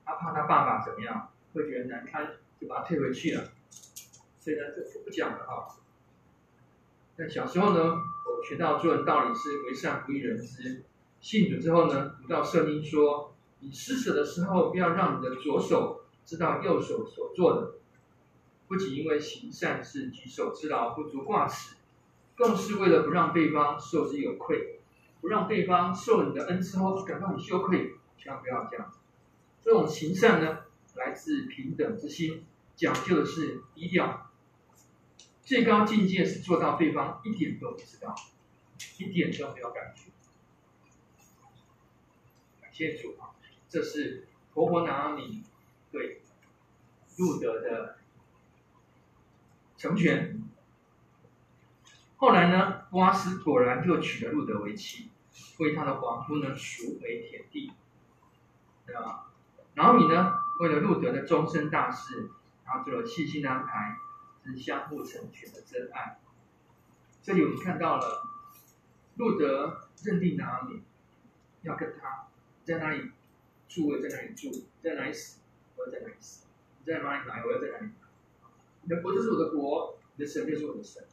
[0.08, 2.26] 他怕他爸爸怎么样，会觉得难堪，
[2.58, 3.44] 就把他退回去了。
[4.38, 5.68] 所以呢，这就不讲了啊。
[7.14, 10.82] 但小时候呢，我学到做人道理是为善不欲人知。
[11.20, 17.72] 信主之后呢，读到圣经说，你施舍的时候，不要让你的左手知道右手所做的，
[18.66, 21.76] 不仅因为行善是举手之劳，不足挂齿。
[22.34, 24.80] 更是为了不让对方受之有愧，
[25.20, 28.90] 不让对方受你的恩赐后感到很羞愧，千万不要这样。
[29.62, 32.46] 这种行善呢，来自平等之心，
[32.76, 34.30] 讲究的是低调。
[35.42, 38.14] 最高境界是做到对方一点都不知道，
[38.98, 40.10] 一点都没有感觉。
[42.60, 43.34] 感谢主啊，
[43.68, 45.42] 这是婆婆拿你
[45.90, 46.22] 对
[47.16, 47.98] 路德的
[49.76, 50.42] 成全。
[52.16, 55.10] 后来呢，瓜斯果然就娶了路德为妻，
[55.60, 57.72] 为他的皇夫呢赎回田地，
[58.84, 58.94] 对
[59.78, 62.28] 然后你呢，为了路德的终身大事，
[62.66, 63.96] 然后做了细心的安排，
[64.44, 66.18] 是相互成全的真爱。
[67.22, 68.24] 这里我们看到了
[69.14, 70.82] 路德认定拿阿米，
[71.62, 72.26] 要跟他
[72.64, 73.12] 在哪里
[73.68, 74.50] 住，我在哪里住；
[74.82, 75.42] 在哪里死，
[75.76, 76.46] 我要在哪里死；
[76.80, 77.90] 你在哪里来，我要在哪里来。
[78.82, 81.04] 你的国就是我的国，你的神就是我的神。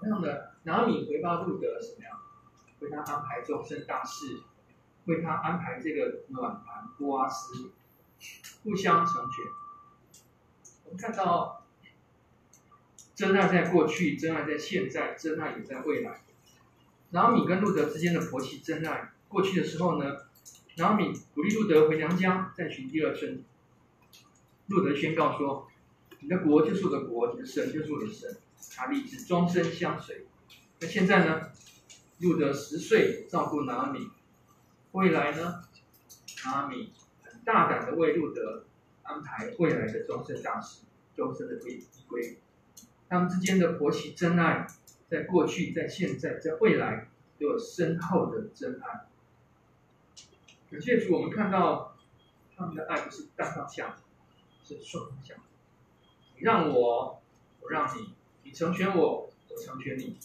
[0.00, 2.18] 同样的，拿阿米回报路得什么样？
[2.80, 4.40] 为他安排终身大事，
[5.08, 7.72] 为他安排这个暖男波阿斯，
[8.62, 9.44] 互相成全。
[10.84, 11.66] 我们看到
[13.14, 16.20] 真爱在过去，真爱在现在，真爱也在未来。
[17.10, 20.18] 然后米跟路德之间的婆媳真爱，过去的时候呢，
[20.76, 23.42] 然后米鼓励路德回娘家再寻第二春。
[24.66, 25.68] 路德宣告说
[26.20, 28.36] ：“你的国就是我的国，你的神就是我的神。”
[28.76, 30.26] 他立志终身相随。
[30.80, 31.50] 那现在呢？
[32.20, 34.10] 路德十岁照顾拿米，
[34.98, 35.62] 未来呢？
[36.44, 36.92] 阿米
[37.22, 38.64] 很大胆的为路德
[39.04, 40.82] 安排未来的终身大事，
[41.14, 42.38] 终身的归归。
[43.08, 44.66] 他们之间的婆媳真爱，
[45.08, 49.06] 在过去、在现在、在未来都有深厚的真爱。
[50.68, 51.96] 感谢主，我们看到
[52.56, 53.94] 他们的爱不是单方向，
[54.64, 55.36] 是双向。
[56.34, 57.22] 你让我，
[57.60, 58.14] 我让你。
[58.42, 60.18] 你成全我，我成全你。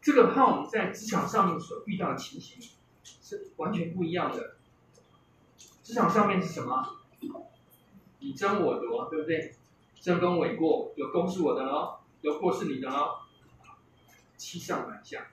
[0.00, 2.58] 这个和我们在职场上面所遇到的情形
[3.04, 4.56] 是完全不一样的。
[5.82, 6.96] 职场上面是什么？
[8.20, 9.54] 你争我夺，对不对？
[10.00, 13.18] 争功诿过，有功是我的喽，有过是你的喽。
[14.36, 15.28] 欺上瞒下。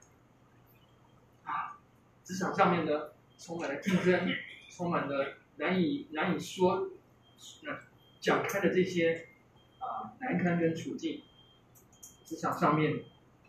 [1.44, 1.78] 啊，
[2.22, 4.28] 职场上面呢，充满了竞争，
[4.70, 6.90] 充满了难以难以说
[7.62, 7.80] 那
[8.20, 9.28] 讲开的这些
[9.78, 11.22] 啊难堪跟处境。
[12.24, 13.04] 职场上面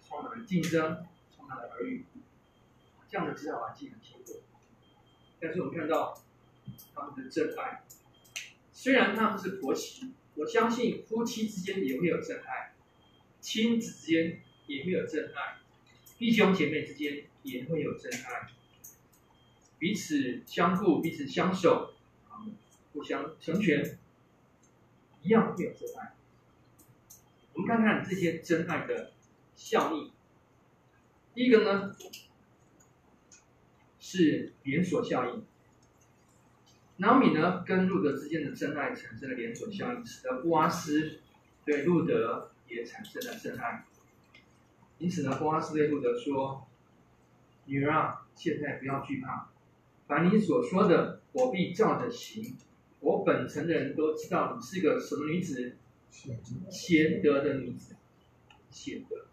[0.06, 1.06] 充满了竞争，
[1.36, 2.06] 充满了耳语，
[3.14, 4.42] 这样的职场环境很辛苦。
[5.40, 6.20] 但是我们看到
[6.96, 7.84] 他们的真爱，
[8.72, 12.74] 虽然他们是婆媳，我相信夫妻之间也会有真爱，
[13.40, 15.60] 亲子之间也会有真爱，
[16.18, 18.50] 弟兄姐妹之间也会有真爱，
[19.78, 21.94] 彼此相顾，彼此相守，
[22.94, 24.00] 互相成全，
[25.22, 26.16] 一样会有真爱。
[27.54, 29.12] 我们看看这些真爱的
[29.54, 30.12] 效应。
[31.36, 31.96] 第一个呢，
[34.14, 35.44] 是连锁效应。
[36.98, 41.20] 拿阿米呢跟路德之间的真爱产生了连锁效应，使得布阿斯
[41.66, 43.86] 对路德也产生了真爱。
[45.00, 46.68] 因此呢，布阿斯对路德说
[47.66, 49.50] ：“女儿啊，现在不要惧怕，
[50.08, 52.56] 凡你所说的，我必照着行。
[53.00, 55.76] 我本城的人都知道你是个什么女子。”
[56.70, 57.96] 贤德的女子，
[58.70, 59.26] 贤德。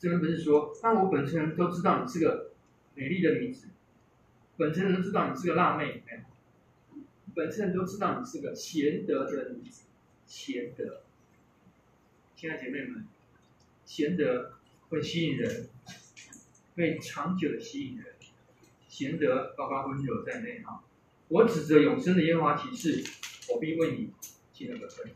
[0.00, 2.50] 这边不是说，那我本城人都知道你是个
[2.94, 3.68] 美丽的女子，
[4.56, 6.20] 本城人都知道你是个辣妹，没有？
[7.34, 9.84] 本城人都知道你是个贤德的女子，
[10.26, 11.02] 贤德。
[12.34, 13.06] 亲爱姐妹们，
[13.84, 14.54] 贤德
[14.88, 15.68] 会吸引人，
[16.76, 18.06] 会长久的吸引人。
[18.88, 20.84] 贤德包括温柔在内哈。
[21.28, 23.02] 我指着永生的耶和华起誓，
[23.52, 24.12] 我必为你。
[24.52, 25.10] 尽了个分，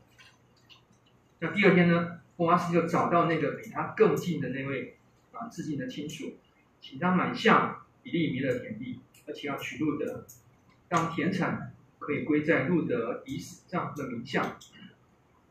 [1.41, 4.97] 那第二天呢，波阿斯就找到那个比他更近的那位
[5.31, 6.39] 啊，至亲的亲属，
[6.89, 10.25] 请他买下以利米勒田地，而且要娶路德，
[10.89, 14.57] 让田产可以归在路德已死丈夫的名下，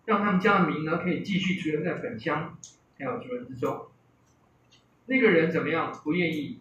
[0.06, 2.58] 让他们家的名呢可以继续存留在本乡
[2.98, 3.88] 还有族人之中。
[5.08, 5.92] 那个人怎么样？
[6.06, 6.60] 不愿意。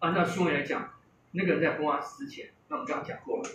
[0.00, 0.94] 按照书来讲，
[1.30, 3.48] 那个人在波阿斯之前，那我们刚刚讲过了，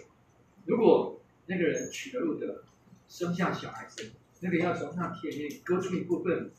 [0.65, 1.17] 如果。
[1.51, 2.63] 那个人娶了路德，
[3.07, 6.51] 生下小孩子，那个要从他田里割出一部分，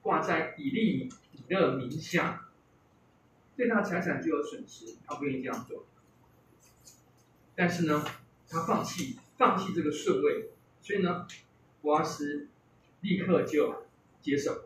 [0.00, 0.96] 挂在以利
[1.48, 2.48] 米勒名下，
[3.56, 5.84] 对他财产就有损失，他不愿意这样做。
[7.54, 8.04] 但是呢，
[8.48, 11.26] 他放弃放弃这个顺位，所以呢，
[11.80, 12.48] 波阿斯
[13.00, 13.84] 立刻就
[14.20, 14.64] 接受，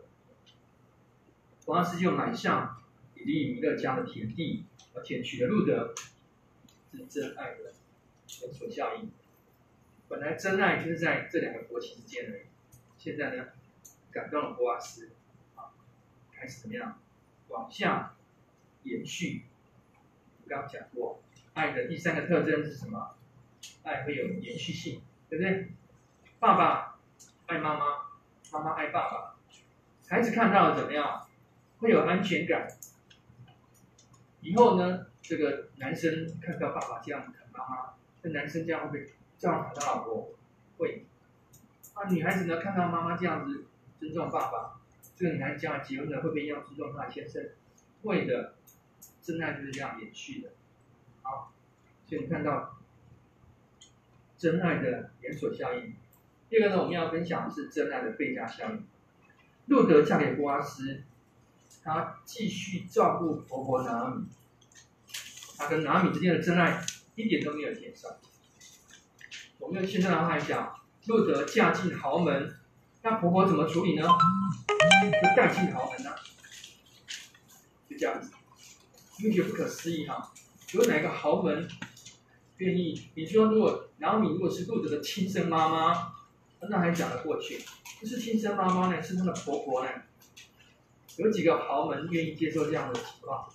[1.65, 2.81] 波阿斯就买下
[3.15, 4.63] 以利米勒家的田地，
[4.93, 5.93] 而且娶了路得，
[6.93, 7.73] 是真爱的
[8.41, 9.09] 连锁效应。
[10.07, 12.43] 本来真爱就是在这两个国旗之间而已，
[12.97, 13.47] 现在呢，
[14.11, 15.09] 感动了波阿斯，
[16.39, 16.99] 开始怎么样
[17.47, 18.13] 往下
[18.83, 19.45] 延续？
[20.43, 21.19] 我刚讲过，
[21.55, 23.15] 爱的第三个特征是什么？
[23.83, 25.71] 爱会有延续性，对不对？
[26.39, 26.99] 爸爸
[27.47, 27.85] 爱妈妈，
[28.51, 29.35] 妈妈爱爸爸，
[30.07, 31.27] 孩子看到了怎么样？
[31.79, 32.67] 会有安全感。
[34.41, 39.13] 以后呢，这个男生看到爸爸这样疼妈妈，这男生这样会不会？
[39.39, 40.29] 这样疼他老婆
[40.77, 41.05] 会，
[41.93, 43.65] 啊，女孩子呢看到妈妈这样子
[43.99, 44.76] 尊重爸爸，
[45.17, 47.43] 这个男家结婚了会不会一样尊重她的先生？
[48.03, 48.53] 会的，
[49.23, 50.49] 真爱就是这样延续的。
[51.23, 51.51] 好，
[52.07, 52.77] 所以你看到
[54.37, 55.95] 真爱的连锁效应。
[56.49, 58.85] 第二个呢，我们要分享的是真爱的倍加效应。
[59.65, 61.01] 路德嫁给波阿斯，
[61.83, 64.27] 她继续照顾婆婆拿米，
[65.57, 66.79] 她跟拿米之间的真爱
[67.15, 68.17] 一点都没有减少。
[69.57, 72.55] 我们用现在的话来讲，路德嫁进豪门，
[73.01, 74.07] 那婆婆怎么处理呢？
[74.77, 76.15] 就带进豪门呢、啊？
[77.89, 78.31] 就这样子，
[79.23, 80.31] 你觉得不可思议哈？
[80.73, 81.67] 有哪个豪门
[82.57, 83.09] 愿意？
[83.15, 86.13] 你说如果拿俄米如果是路得的亲生妈妈，
[86.69, 87.63] 那还讲得过去。
[87.99, 89.89] 不是亲生妈妈呢，是她的婆婆呢？
[91.17, 93.49] 有几个豪门愿意接受这样的情况？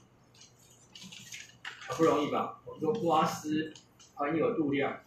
[1.89, 2.61] 很不容易吧？
[2.65, 3.73] 我们说波阿斯
[4.15, 5.01] 很有度量。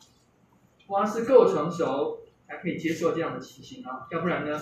[0.88, 4.58] 波阿斯够成熟，才可以接受这样的情形啊，要不然呢？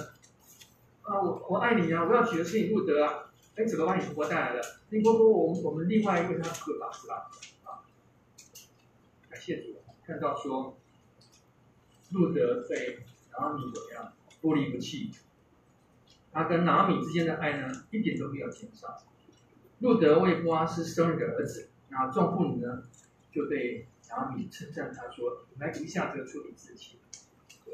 [1.03, 4.61] 啊，我我爱你啊，我要娶的是你路德啊，哎，怎么把你婆婆带来了？
[4.89, 7.29] 你婆婆，我们我们另外一个他哥吧，是吧？
[7.63, 7.83] 啊，
[9.29, 9.75] 感谢主，
[10.05, 10.77] 看到说，
[12.11, 12.99] 路德对
[13.37, 14.13] 拿米怎么样？
[14.41, 15.11] 不离不弃，
[16.31, 19.03] 他跟拿米之间的爱呢，一点都没有减少。
[19.79, 22.83] 路德为波阿斯生了个儿子，那众妇女呢，
[23.31, 23.87] 就对。
[24.15, 26.99] 拿米称赞他说：“来一下这个处理字帖。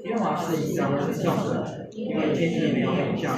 [0.06, 3.36] 耶和华是你张的众人，因为天地没有永像，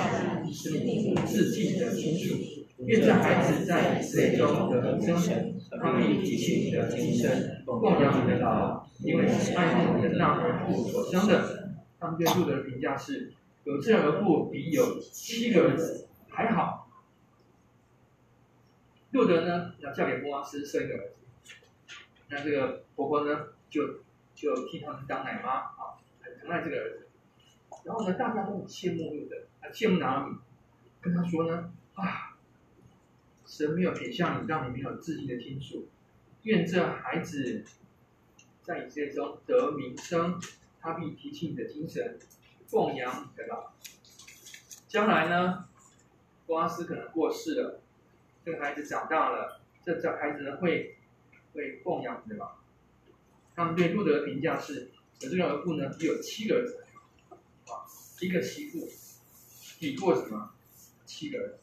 [0.53, 2.36] 是你至近的亲属。
[2.78, 13.32] 愿这孩子在以色列中得生存，他必提起你的今生，供养你的老，因为是爱慕你的那儿父所生的。”他们对路德的评价是：
[13.64, 16.89] 有这儿妇比有七个儿子还好。
[19.12, 21.16] 路德呢，要嫁给波阿斯生一个儿子。
[22.30, 23.99] 那这个婆婆呢，就
[24.34, 26.01] 就替他们当奶妈啊，
[26.41, 27.07] 疼爱这个儿子。
[27.85, 30.37] 然后呢，大家都很羡慕路德，啊，羡慕拿俄米，
[30.99, 32.37] 跟他说呢，啊，
[33.45, 35.87] 神没有撇下你，让你没有自己的亲属。
[36.43, 37.63] 愿这孩子
[38.61, 40.39] 在以色列中得名声，
[40.79, 42.17] 他必提起你的精神，
[42.67, 43.71] 奉养你的老。
[44.87, 45.69] 将来呢，
[46.47, 47.81] 波阿斯可能过世了，
[48.43, 50.97] 这个孩子长大了，这这孩子呢会。
[51.53, 52.61] 会供养你对吧？
[53.53, 54.89] 他们对路德的评价是：
[55.22, 56.84] 有这个儿妇呢，只有七个儿子，
[57.67, 57.86] 啊，
[58.19, 58.89] 一个媳妇
[59.80, 60.53] 抵过什么？
[61.05, 61.59] 七个儿子。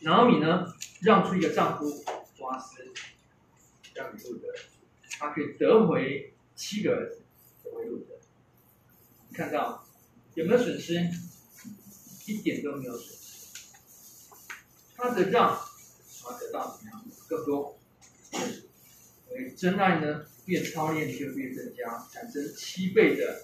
[0.00, 2.04] 拿俄米呢，让出一个丈夫
[2.36, 2.82] 波阿斯，
[3.94, 4.48] 让给路得，
[5.18, 7.22] 他可以得回七个儿子，
[7.62, 8.18] 得回路得。
[9.28, 9.86] 你看到
[10.34, 10.94] 有没有损失？
[12.26, 13.46] 一点都没有损失。
[14.96, 15.56] 他的让，
[16.22, 17.04] 他得到怎么样？
[17.28, 17.78] 更多，
[18.32, 23.42] 所以真爱呢，越操练就越增加，产生七倍的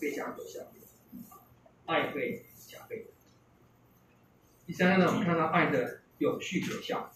[0.00, 0.60] 倍加果效，
[1.86, 3.06] 爱会加倍。
[4.66, 7.12] 第三个呢，我们看到爱的有序有效。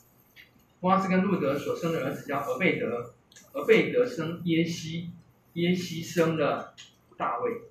[0.81, 3.15] 瓜斯跟路德所生的儿子叫俄贝德，
[3.53, 5.11] 俄贝德生耶西，
[5.55, 6.75] 耶西生了
[7.17, 7.63] 大卫。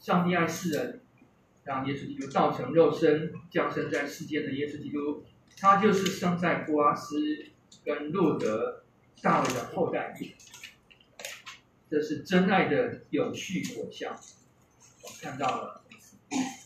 [0.00, 1.00] 上帝爱世人，
[1.64, 5.22] 让耶稣基督道成肉身，降生在世间的耶稣基督。
[5.56, 7.44] 他就是生在瓜斯
[7.84, 8.81] 跟路德、
[9.20, 10.16] 大卫的后代，
[11.90, 14.18] 这是真爱的有序果效。
[15.02, 15.84] 我看到了，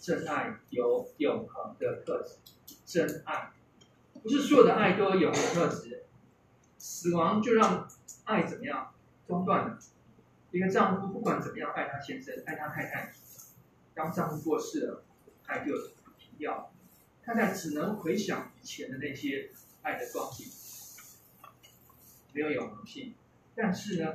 [0.01, 2.37] 真爱有永恒的特质。
[2.85, 3.51] 真爱
[4.23, 6.05] 不是所有的爱都有永恒特质，
[6.79, 7.89] 死亡就让
[8.25, 8.95] 爱怎么样
[9.27, 9.79] 中断了。
[10.53, 13.13] 一个丈夫不管怎么样爱他先生、爱他太太，
[13.93, 15.05] 当丈夫过世了，
[15.47, 15.73] 爱就
[16.17, 16.71] 停掉了。
[17.25, 19.51] 太太只能回想以前的那些
[19.83, 20.47] 爱的光景，
[22.37, 23.15] 没有永恒性。
[23.55, 24.13] 但是呢，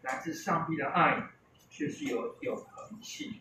[0.00, 1.28] 来自上帝的爱
[1.68, 3.34] 却是有永恒性。